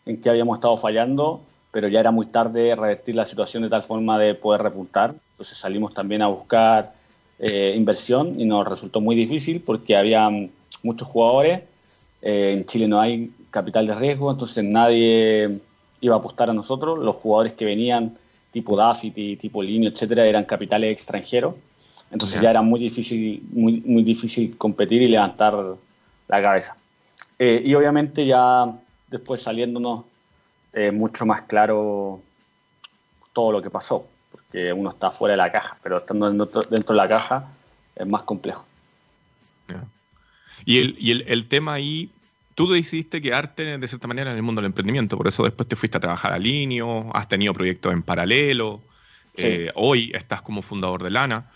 [0.05, 3.83] en qué habíamos estado fallando, pero ya era muy tarde revertir la situación de tal
[3.83, 5.15] forma de poder repuntar.
[5.31, 6.93] Entonces salimos también a buscar
[7.39, 10.29] eh, inversión y nos resultó muy difícil porque había
[10.83, 11.63] muchos jugadores.
[12.21, 15.59] Eh, en Chile no hay capital de riesgo, entonces nadie
[16.03, 16.99] iba a apostar a nosotros.
[16.99, 18.17] Los jugadores que venían,
[18.51, 21.55] tipo Dafiti, tipo Linio, etcétera, eran capitales extranjeros.
[22.11, 25.55] Entonces ya era muy difícil, muy, muy difícil competir y levantar
[26.27, 26.75] la cabeza.
[27.39, 28.71] Eh, y obviamente ya
[29.09, 30.05] después saliéndonos
[30.73, 32.21] eh, mucho más claro
[33.33, 36.93] todo lo que pasó, porque uno está fuera de la caja, pero estando dentro, de
[36.93, 37.47] la caja
[37.95, 38.63] es más complejo.
[40.65, 42.09] Y, el, y el, el, tema ahí,
[42.55, 45.75] tú decidiste quedarte de cierta manera en el mundo del emprendimiento, por eso después te
[45.75, 48.81] fuiste a trabajar a Linio, has tenido proyectos en paralelo,
[49.35, 51.49] eh, hoy estás como fundador de Lana.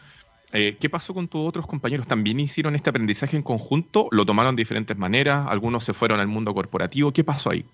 [0.54, 2.08] Eh, ¿Qué pasó con tus otros compañeros?
[2.08, 4.08] ¿También hicieron este aprendizaje en conjunto?
[4.12, 5.46] ¿Lo tomaron de diferentes maneras?
[5.50, 7.12] ¿Algunos se fueron al mundo corporativo?
[7.12, 7.66] ¿Qué pasó ahí?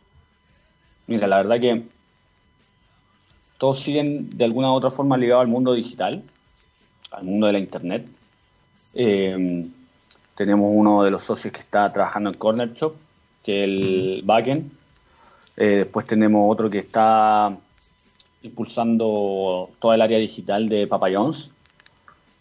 [1.07, 1.83] Mira, la verdad que
[3.57, 6.23] todos siguen de alguna u otra forma ligados al mundo digital,
[7.11, 8.07] al mundo de la Internet.
[8.95, 9.67] Eh,
[10.35, 12.95] tenemos uno de los socios que está trabajando en Corner Shop,
[13.43, 14.71] que es el backend.
[15.57, 17.55] Eh, después tenemos otro que está
[18.41, 21.51] impulsando toda el área digital de Papayons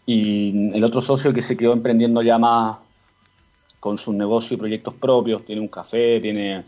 [0.05, 2.77] y el otro socio que se quedó emprendiendo ya más
[3.79, 6.63] con su negocio y proyectos propios, tiene un café, tiene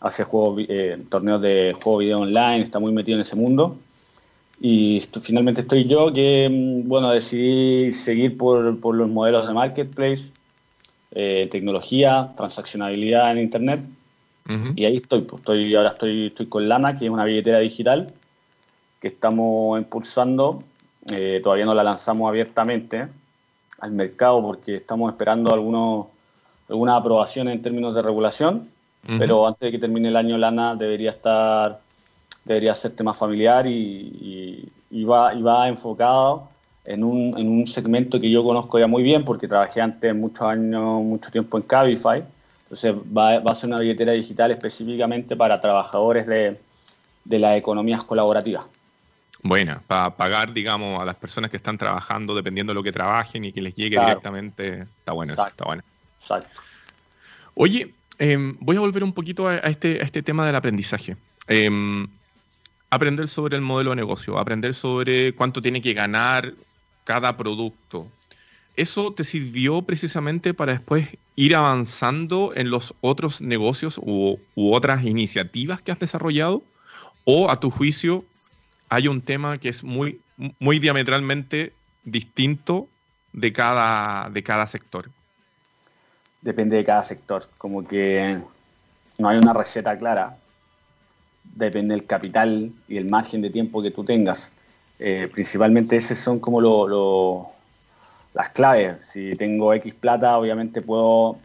[0.00, 3.76] hace juegos, eh, torneos de juego video online, está muy metido en ese mundo.
[4.60, 10.30] Y finalmente estoy yo que, mm, bueno, decidí seguir por, por los modelos de marketplace,
[11.12, 13.80] eh, tecnología, transaccionabilidad en Internet.
[14.76, 18.10] Y ahí estoy, pues, estoy, ahora estoy, estoy con Lana, que es una billetera digital
[18.98, 20.62] que estamos impulsando.
[21.12, 23.08] Eh, todavía no la lanzamos abiertamente
[23.80, 26.06] al mercado porque estamos esperando algunos,
[26.68, 28.70] alguna aprobación en términos de regulación,
[29.18, 31.80] pero antes de que termine el año Lana debería estar,
[32.44, 34.70] debería ser tema familiar y,
[35.04, 36.48] va, y va enfocado
[36.88, 40.42] en un, en un, segmento que yo conozco ya muy bien porque trabajé antes muchos
[40.42, 42.24] años, mucho tiempo en Cabify.
[42.62, 46.58] Entonces va, va a ser una billetera digital específicamente para trabajadores de,
[47.24, 48.64] de las economías colaborativas.
[49.42, 53.44] Buena, para pagar, digamos, a las personas que están trabajando dependiendo de lo que trabajen
[53.44, 54.86] y que les llegue directamente.
[54.98, 55.82] Está bueno, está bueno.
[56.18, 56.60] Exacto.
[57.54, 61.16] Oye, em, voy a volver un poquito a, este, a este tema del aprendizaje.
[61.46, 62.08] Em,
[62.88, 66.54] aprender sobre el modelo de negocio, aprender sobre cuánto tiene que ganar
[67.08, 68.06] cada producto.
[68.76, 75.80] ¿Eso te sirvió precisamente para después ir avanzando en los otros negocios u otras iniciativas
[75.80, 76.62] que has desarrollado?
[77.24, 78.26] ¿O a tu juicio
[78.90, 80.20] hay un tema que es muy,
[80.58, 81.72] muy diametralmente
[82.04, 82.88] distinto
[83.32, 85.08] de cada, de cada sector.
[86.42, 88.38] Depende de cada sector, como que
[89.16, 90.36] no hay una receta clara,
[91.42, 94.52] depende del capital y el margen de tiempo que tú tengas.
[94.98, 97.48] Eh, principalmente esas son como lo,
[98.34, 99.06] las claves.
[99.06, 101.38] Si tengo X plata, obviamente puedo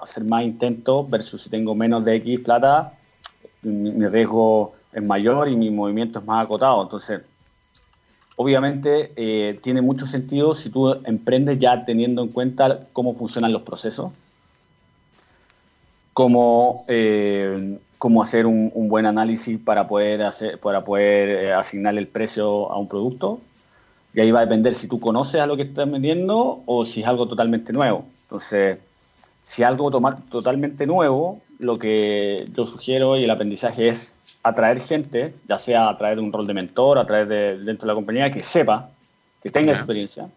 [0.00, 2.94] hacer más intentos versus si tengo menos de X plata,
[3.62, 6.82] mi riesgo es mayor y mi movimiento es más acotado.
[6.82, 7.22] Entonces,
[8.36, 13.62] obviamente eh, tiene mucho sentido si tú emprendes ya teniendo en cuenta cómo funcionan los
[13.62, 14.12] procesos,
[16.12, 22.06] cómo, eh, cómo hacer un, buen análisis para poder, hacer, para poder eh, asignar el
[22.06, 23.40] precio a un producto.
[24.12, 27.00] Y ahí va a depender si tú conoces a lo que estás vendiendo o si
[27.00, 28.04] es algo totalmente nuevo.
[28.24, 28.76] Entonces,
[29.42, 35.34] si es algo totalmente nuevo, lo que yo sugiero y el aprendizaje es atraer gente,
[35.48, 37.94] ya sea a través de un rol de mentor, a través de dentro de la
[37.94, 38.90] compañía, que sepa,
[39.42, 40.28] que tenga experiencia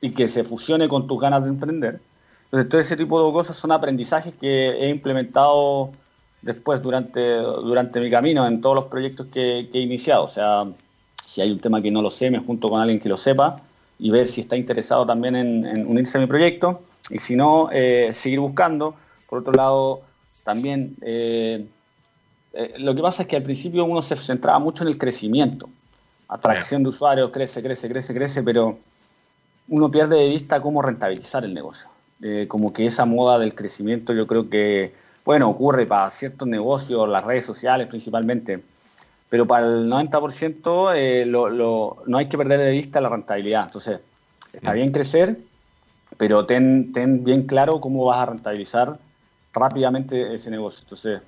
[0.00, 2.00] y que se fusione con tus ganas de emprender.
[2.44, 5.92] Entonces, todo ese tipo de cosas son aprendizajes que he implementado
[6.42, 10.24] después durante, durante mi camino en todos los proyectos que, he iniciado.
[10.24, 10.66] O sea,
[11.24, 13.56] si hay un tema que no lo sé, me junto con alguien que lo sepa
[13.98, 16.82] y ver si está interesado también en, unirse a mi proyecto.
[17.10, 18.94] Y si no, eh, seguir buscando.
[19.28, 20.02] Por otro lado,
[20.44, 21.64] también eh,
[22.52, 25.68] eh, lo que pasa es que al principio uno se centraba mucho en el crecimiento.
[26.28, 28.78] Atracción de usuarios, crece, crece, crece, crece, pero
[29.68, 31.88] uno pierde de vista cómo rentabilizar el negocio.
[32.46, 34.94] Como que esa moda del crecimiento yo creo que,
[35.24, 38.62] bueno, ocurre para ciertos negocios, las redes sociales principalmente,
[39.28, 43.64] pero para el 90% eh, no hay que perder de vista la rentabilidad.
[43.64, 44.00] Entonces,
[44.52, 44.74] está mm.
[44.74, 45.38] bien crecer,
[46.18, 48.98] pero ten, ten bien claro cómo vas a rentabilizar
[49.54, 50.80] rápidamente ese negocio.
[50.82, 51.22] Entonces,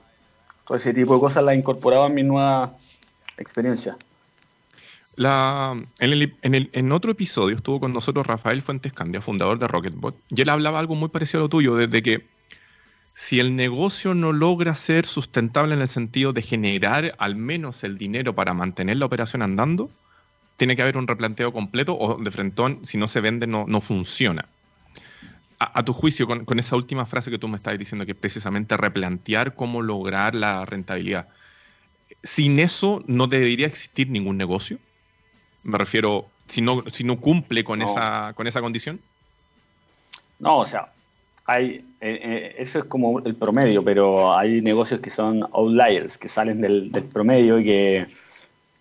[0.65, 2.75] todo ese tipo de cosas las he incorporado en mi nueva
[3.39, 3.97] experiencia.
[5.17, 10.49] La, en, otro episodio estuvo con nosotros Rafael Fuentes Candia, fundador de Rocketbot, y él
[10.49, 12.27] hablaba algo muy parecido a lo tuyo, desde que
[13.15, 17.97] si el negocio no logra ser sustentable en el sentido de generar al menos el
[17.97, 19.89] dinero para mantener la operación andando,
[20.57, 23.81] tiene que haber un replanteo completo o de frentón, si no se vende, no, no
[23.81, 24.47] funciona.
[25.61, 28.19] A, tu juicio, con, con, esa última frase que tú me estás diciendo, que es
[28.19, 31.29] precisamente replantear cómo lograr la rentabilidad,
[32.23, 34.79] sin eso no debería existir ningún negocio.
[35.63, 39.01] Me refiero, si no, si no cumple con, Esa, con esa condición.
[40.41, 40.93] No, o sea,
[41.47, 46.29] hay, eh, eh, eso es como el promedio, pero hay negocios que son outliers, que
[46.29, 48.07] salen del, del promedio y que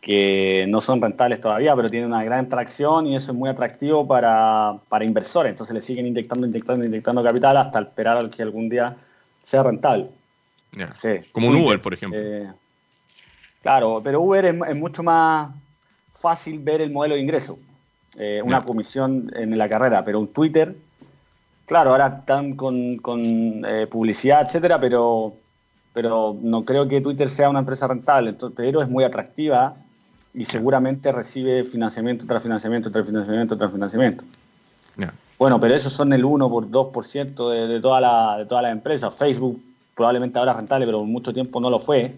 [0.04, 4.06] que no son rentables todavía, pero tienen una gran tracción y eso es muy atractivo
[4.06, 5.52] para, para inversores.
[5.52, 8.98] Entonces le siguen inyectando, inyectando, inyectando capital hasta esperar a que algún día
[9.44, 10.10] sea rentable.
[11.32, 12.20] Como un Uber, por ejemplo.
[12.22, 12.52] Eh,
[13.62, 15.52] claro, pero Uber es, mucho más
[16.12, 17.58] fácil ver el modelo de ingreso.
[18.18, 20.76] Eh, una comisión en la carrera, pero un Twitter,
[21.66, 23.22] claro, ahora están con, con
[23.66, 25.34] eh, publicidad, etcétera, pero,
[25.94, 29.76] pero no creo que Twitter sea una empresa rentable, entonces, pero es muy atractiva
[30.34, 34.24] y seguramente recibe financiamiento tras financiamiento tras financiamiento tras financiamiento.
[35.38, 38.72] Bueno, pero esos son el 1 por 2% de, de, toda la, de todas las
[38.72, 39.14] empresas.
[39.14, 39.62] Facebook
[39.96, 42.16] probablemente ahora es rentable, pero por mucho tiempo no lo fue.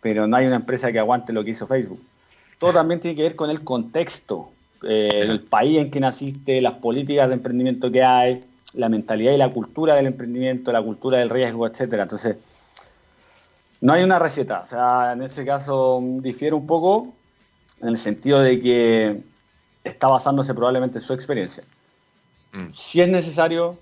[0.00, 2.00] Pero no hay una empresa que aguante lo que hizo Facebook.
[2.58, 4.50] Todo también tiene que ver con el contexto,
[4.82, 8.44] eh, el país en que naciste, las políticas de emprendimiento que hay,
[8.74, 12.02] la mentalidad y la cultura del emprendimiento, la cultura del riesgo, etcétera.
[12.04, 12.36] Entonces,
[13.80, 14.60] no hay una receta.
[14.60, 17.14] O sea, en ese caso difiere un poco,
[17.80, 19.20] en el sentido de que
[19.84, 21.64] está basándose probablemente en su experiencia.
[22.52, 22.72] Mm.
[22.72, 23.78] Si es necesario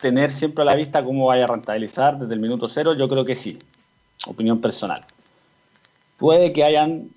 [0.00, 3.24] tener siempre a la vista cómo vaya a rentabilizar desde el minuto cero, yo creo
[3.24, 3.58] que sí,
[4.26, 5.04] opinión personal.
[6.18, 7.08] Puede que hayan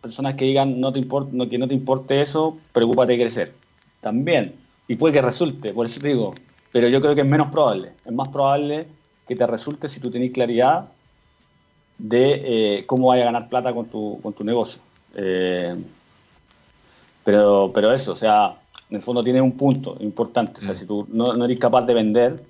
[0.00, 3.54] personas que digan no te importa, no, que no te importe eso, preocúpate de crecer.
[4.00, 4.54] También,
[4.88, 6.34] y puede que resulte, por eso te digo,
[6.72, 7.92] pero yo creo que es menos probable.
[8.04, 8.86] Es más probable
[9.26, 10.88] que te resulte si tú tenés claridad
[11.98, 14.80] de eh, cómo vaya a ganar plata con tu, con tu negocio.
[15.14, 15.76] Eh,
[17.24, 18.54] pero, pero eso, o sea,
[18.88, 20.60] en el fondo tiene un punto importante.
[20.60, 20.76] O sea, mm.
[20.76, 22.42] si tú no, no eres capaz de vender,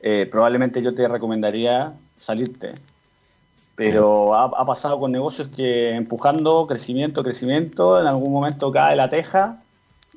[0.00, 2.72] eh, probablemente yo te recomendaría salirte.
[3.74, 9.08] Pero ha, ha, pasado con negocios que empujando crecimiento, crecimiento, en algún momento cae la
[9.08, 9.62] teja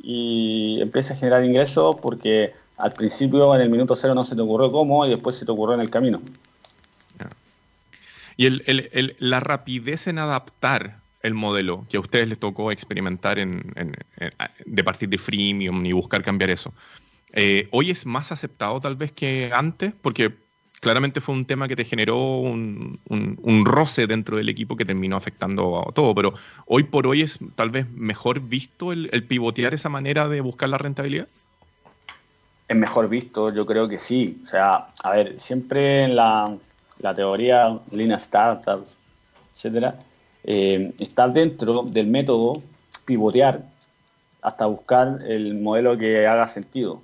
[0.04, 4.42] y empieza a generar ingresos porque al principio en el minuto cero no se te
[4.42, 6.22] ocurrió cómo y después se te ocurrió en el camino.
[8.36, 13.74] Y el, la rapidez en adaptar el modelo que a ustedes les tocó experimentar en,
[14.66, 16.74] de partir de freemium y buscar cambiar eso.
[17.32, 19.94] Eh, ¿Hoy es más aceptado tal vez que antes?
[20.02, 20.34] Porque
[20.84, 23.00] claramente fue un tema que te generó un,
[23.66, 26.34] roce dentro del equipo que terminó afectando a todo, pero
[26.68, 30.78] hoy por hoy es tal vez mejor visto el, pivotear esa manera de buscar la
[30.78, 31.28] rentabilidad.
[32.68, 34.42] Es mejor visto, yo creo que sí.
[34.44, 36.54] O sea, a ver, siempre en la,
[37.00, 39.00] la teoría Lean Startups,
[39.54, 39.96] etcétera,
[40.44, 40.94] eh,
[41.34, 42.62] dentro del método,
[43.06, 43.64] pivotear
[44.42, 47.02] hasta buscar el modelo que haga sentido.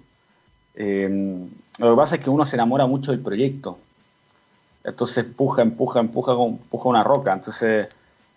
[0.76, 1.48] Eh,
[1.80, 3.80] lo que pasa es que uno se enamora mucho del proyecto.
[4.84, 7.34] Entonces empuja, empuja, empuja, empuja una roca.
[7.34, 7.88] Entonces,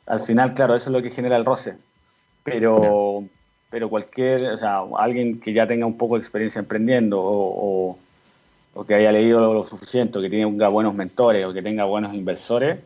[0.06, 1.76] al final, claro, eso es lo que genera el roce.
[2.42, 3.24] Pero,
[3.70, 7.98] pero cualquier, o sea, alguien que ya tenga un poco de experiencia emprendiendo o,
[8.74, 12.14] o que haya leído lo suficiente, o que tenga buenos mentores o que tenga buenos
[12.14, 12.78] inversores,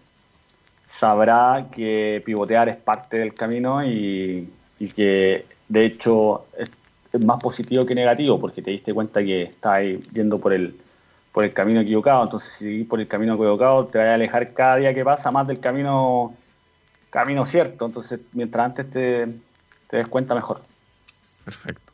[0.85, 4.51] sabrá que pivotear es parte del camino y,
[4.95, 6.47] que de hecho
[7.25, 10.77] más positivo que negativo porque te diste cuenta que estás yendo por el,
[11.33, 12.25] por el camino equivocado.
[12.25, 15.31] Entonces, si seguís por el camino equivocado, te vas a alejar cada día que pasa
[15.31, 16.35] más del camino,
[17.11, 17.87] camino cierto.
[17.87, 19.27] Entonces, mientras antes te,
[19.89, 20.63] te des cuenta, mejor.
[21.45, 21.93] Perfecto.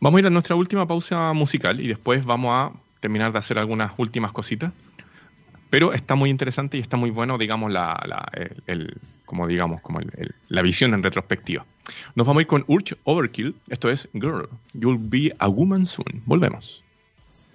[0.00, 3.58] Vamos a ir a nuestra última pausa musical y después vamos a terminar de hacer
[3.58, 4.72] algunas últimas cositas.
[5.70, 7.98] Pero está muy interesante y está muy bueno, digamos, la,
[8.66, 10.00] el, como digamos, como
[10.48, 11.64] la visión en retrospectiva.
[12.14, 13.54] Nos vamos a ir con Urge Overkill.
[13.68, 16.22] Esto es Girl, You'll Be a Woman Soon.
[16.26, 16.82] Volvemos.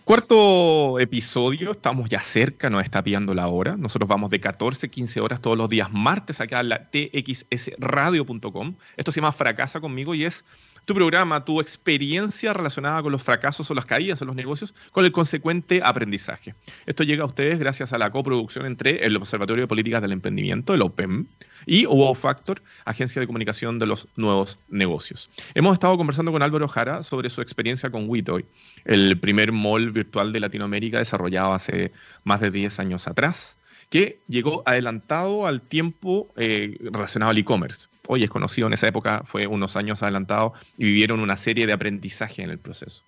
[0.03, 3.77] Cuarto episodio, estamos ya cerca, nos está pillando la hora.
[3.77, 8.75] Nosotros vamos de 14, 15 horas todos los días martes acá en la txsradio.com.
[8.97, 10.43] Esto se llama Fracasa conmigo y es
[10.85, 15.05] tu programa, tu experiencia relacionada con los fracasos o las caídas en los negocios, con
[15.05, 16.55] el consecuente aprendizaje.
[16.85, 20.73] Esto llega a ustedes gracias a la coproducción entre el Observatorio de Políticas del Emprendimiento,
[20.73, 21.27] el OPEM,
[21.65, 25.29] y Wow Factor, Agencia de Comunicación de los Nuevos Negocios.
[25.53, 28.45] Hemos estado conversando con Álvaro Jara sobre su experiencia con Witoy,
[28.85, 31.91] el primer mall virtual de Latinoamérica desarrollado hace
[32.23, 33.57] más de 10 años atrás,
[33.89, 39.23] que llegó adelantado al tiempo eh, relacionado al e-commerce hoy es conocido, en esa época
[39.25, 43.03] fue unos años adelantado y vivieron una serie de aprendizaje en el proceso.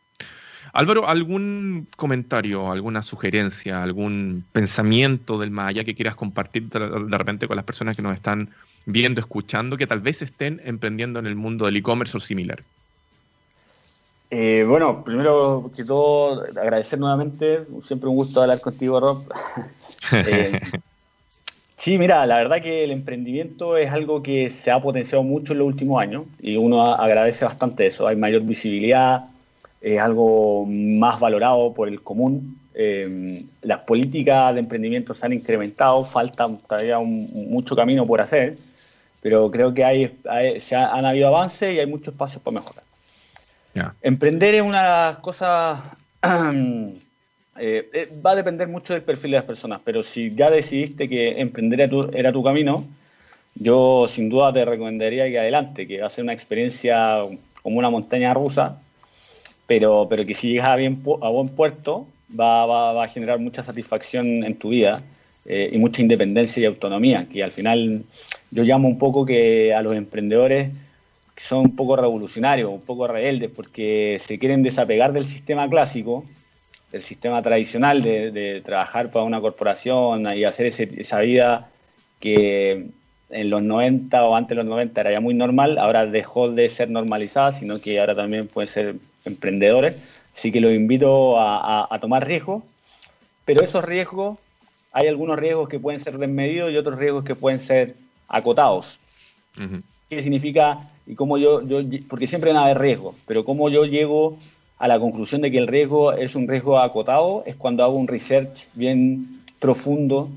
[0.72, 7.58] Álvaro, ¿algún comentario, alguna sugerencia, algún pensamiento del Maya que quieras compartir de repente con
[7.58, 8.50] las personas que nos están
[8.86, 12.64] viendo, escuchando, que tal vez estén emprendiendo en el mundo del e-commerce o similar?
[14.32, 17.66] Eh, bueno, primero que todo, agradecer nuevamente.
[17.82, 19.24] Siempre un gusto hablar contigo, Rob.
[20.12, 20.60] Eh,
[21.84, 25.60] sí, mira, la verdad que el emprendimiento es algo que se ha potenciado mucho en
[25.60, 28.08] los últimos años y uno agradece bastante eso.
[28.08, 29.26] Hay mayor visibilidad,
[29.82, 32.58] es algo más valorado por el común.
[32.74, 38.58] Eh, las políticas de emprendimiento se han incrementado, falta todavía mucho camino por hacer,
[39.22, 40.18] pero creo que hay,
[40.62, 42.84] se han habido avances y hay muchos espacios para mejorar.
[44.02, 45.82] Emprender es una de las cosas...
[47.58, 51.08] Eh, eh, va a depender mucho del perfil de las personas, pero si ya decidiste
[51.08, 52.84] que emprender era tu, era tu camino,
[53.56, 57.20] yo sin duda te recomendaría que adelante, que va a ser una experiencia
[57.62, 58.82] como una montaña rusa,
[59.68, 63.64] pero, pero que si llegas a, bien, a buen puerto va, va, a generar mucha
[63.64, 65.02] satisfacción en tu vida
[65.46, 68.04] eh, y mucha independencia y autonomía, que al final
[68.50, 70.74] yo llamo un poco que a los emprendedores
[71.38, 76.26] son un poco revolucionarios, un poco rebeldes, porque se quieren desapegar del sistema clásico,
[76.94, 81.68] del sistema tradicional de, de trabajar para una corporación y hacer esa vida
[82.20, 82.86] que
[83.32, 86.70] en los 90 o antes de los 90 era ya muy normal, ahora dejó de
[86.70, 89.96] ser normalizada, sino que ahora también pueden ser emprendedores.
[90.38, 92.64] Así que los invito a, tomar riesgos,
[93.44, 94.38] pero esos riesgos,
[94.92, 97.96] hay algunos riesgos que pueden ser desmedidos y otros riesgos que pueden ser
[98.28, 99.00] acotados.
[100.10, 100.80] ¿Qué significa?
[101.08, 104.38] Y cómo yo, yo, porque siempre van a haber riesgos, pero cómo yo llego
[104.84, 108.06] a la conclusión de que el riesgo es un riesgo acotado es cuando hago un
[108.06, 110.30] research bien profundo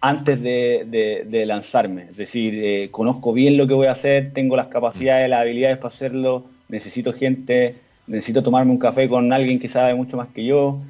[0.00, 2.06] antes de, lanzarme.
[2.10, 5.76] Es decir, eh, conozco bien lo que voy a hacer, tengo las capacidades, las habilidades
[5.76, 7.76] para hacerlo, necesito gente,
[8.08, 10.80] necesito tomarme un café con alguien que sabe mucho más que yo,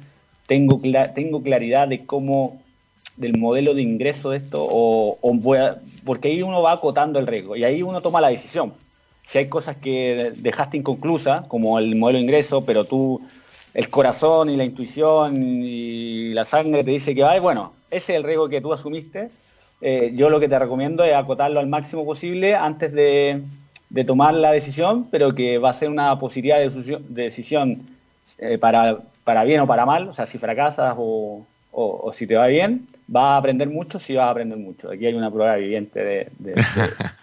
[0.47, 0.81] tengo,
[1.13, 2.63] tengo claridad de cómo,
[3.15, 7.27] del modelo de ingreso de esto, o, voy a, porque ahí uno va acotando el
[7.27, 8.73] riesgo y ahí uno toma la decisión.
[9.25, 13.21] Si hay cosas que dejaste inconclusas, como el modelo de ingreso, pero tú,
[13.73, 18.17] el corazón y la intuición y la sangre te dice que va, bueno, ese es
[18.17, 19.29] el riesgo que tú asumiste.
[19.81, 23.41] Eh, yo lo que te recomiendo es acotarlo al máximo posible antes de,
[24.05, 27.85] tomar la decisión, pero que va a ser una de decisión,
[28.37, 30.07] eh, para, para, bien o para mal.
[30.07, 31.45] O sea, si fracasas o,
[32.13, 34.89] si te va bien, vas a aprender mucho, si vas a aprender mucho.
[34.89, 36.29] Aquí hay una prueba viviente de,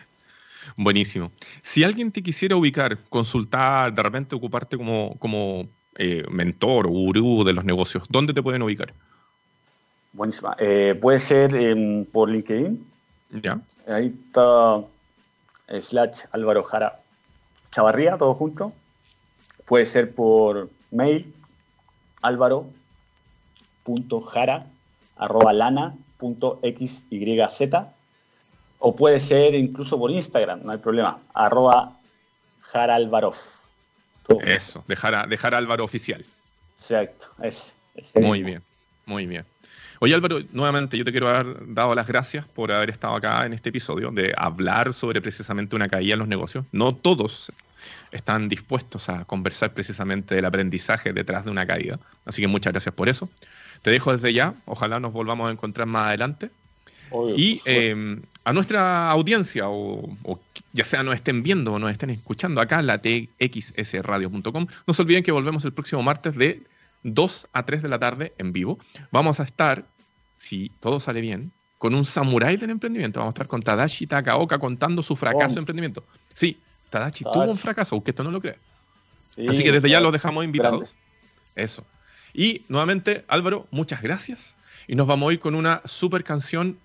[0.77, 1.31] Buenísimo.
[1.63, 7.45] Si alguien te quisiera ubicar, consultar, de repente ocuparte como, como eh, mentor o gurú
[7.45, 8.95] de los negocios, ¿dónde te pueden ubicar?
[10.13, 10.57] Buenísima.
[10.59, 12.85] Eh, puede ser em, por LinkedIn.
[13.43, 13.61] Ya.
[13.87, 14.81] Ahí está
[15.69, 17.01] eh, slash Álvaro Jara
[17.71, 18.73] Chavarría, todo junto.
[19.67, 21.33] Puede ser por mail
[22.23, 22.67] álvaro.jara
[25.17, 25.95] arroba lana
[28.81, 31.97] o puede ser incluso por Instagram, no hay problema, arroba
[32.61, 33.37] jaralvarov.
[34.45, 36.25] Eso, dejar, dejar Álvaro oficial.
[36.79, 37.73] Exacto, es.
[38.15, 38.63] muy bien,
[39.07, 39.45] muy bien.
[40.03, 43.53] Oye Álvaro, nuevamente yo te quiero haber dado las gracias por haber estado acá en
[43.53, 46.65] este episodio de hablar sobre precisamente una caída en los negocios.
[46.73, 47.53] No todos
[48.11, 51.99] están dispuestos a conversar precisamente del aprendizaje detrás de una caída.
[52.25, 53.29] Así que muchas gracias por eso.
[53.83, 54.55] Te dejo desde ya.
[54.65, 56.51] Ojalá nos volvamos a encontrar más adelante.
[57.37, 60.17] Y em, a nuestra audiencia, o,
[60.73, 65.23] ya sea nos estén viendo o nos estén escuchando acá la txsradio.com, no se olviden
[65.23, 66.63] que volvemos el próximo martes de
[67.03, 68.79] 2 a 3 de la tarde en vivo.
[69.11, 69.85] Vamos a estar,
[70.37, 73.21] si todo sale bien, con un samurái del emprendimiento.
[73.21, 76.05] Vamos a estar con Tadashi Takaoka contando su fracaso de emprendimiento.
[76.35, 76.59] Sí,
[76.91, 78.59] Tadashi tuvo un fracaso, aunque esto no lo cree.
[79.49, 80.95] Así que desde ya lo dejamos invitados.
[81.55, 81.87] Eso.
[82.35, 84.57] Y nuevamente, Álvaro, muchas gracias.
[84.87, 86.79] Y nos vamos a ir con una super canción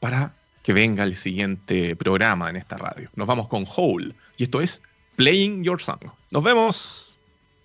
[0.00, 3.08] para que venga el siguiente programa en esta radio.
[3.14, 4.14] Nos vamos con Hole.
[4.36, 4.82] Y esto es
[5.16, 6.10] Playing Your Song.
[6.30, 7.18] Nos vemos.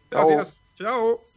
[0.10, 0.62] Gracias.
[0.76, 1.31] Chao.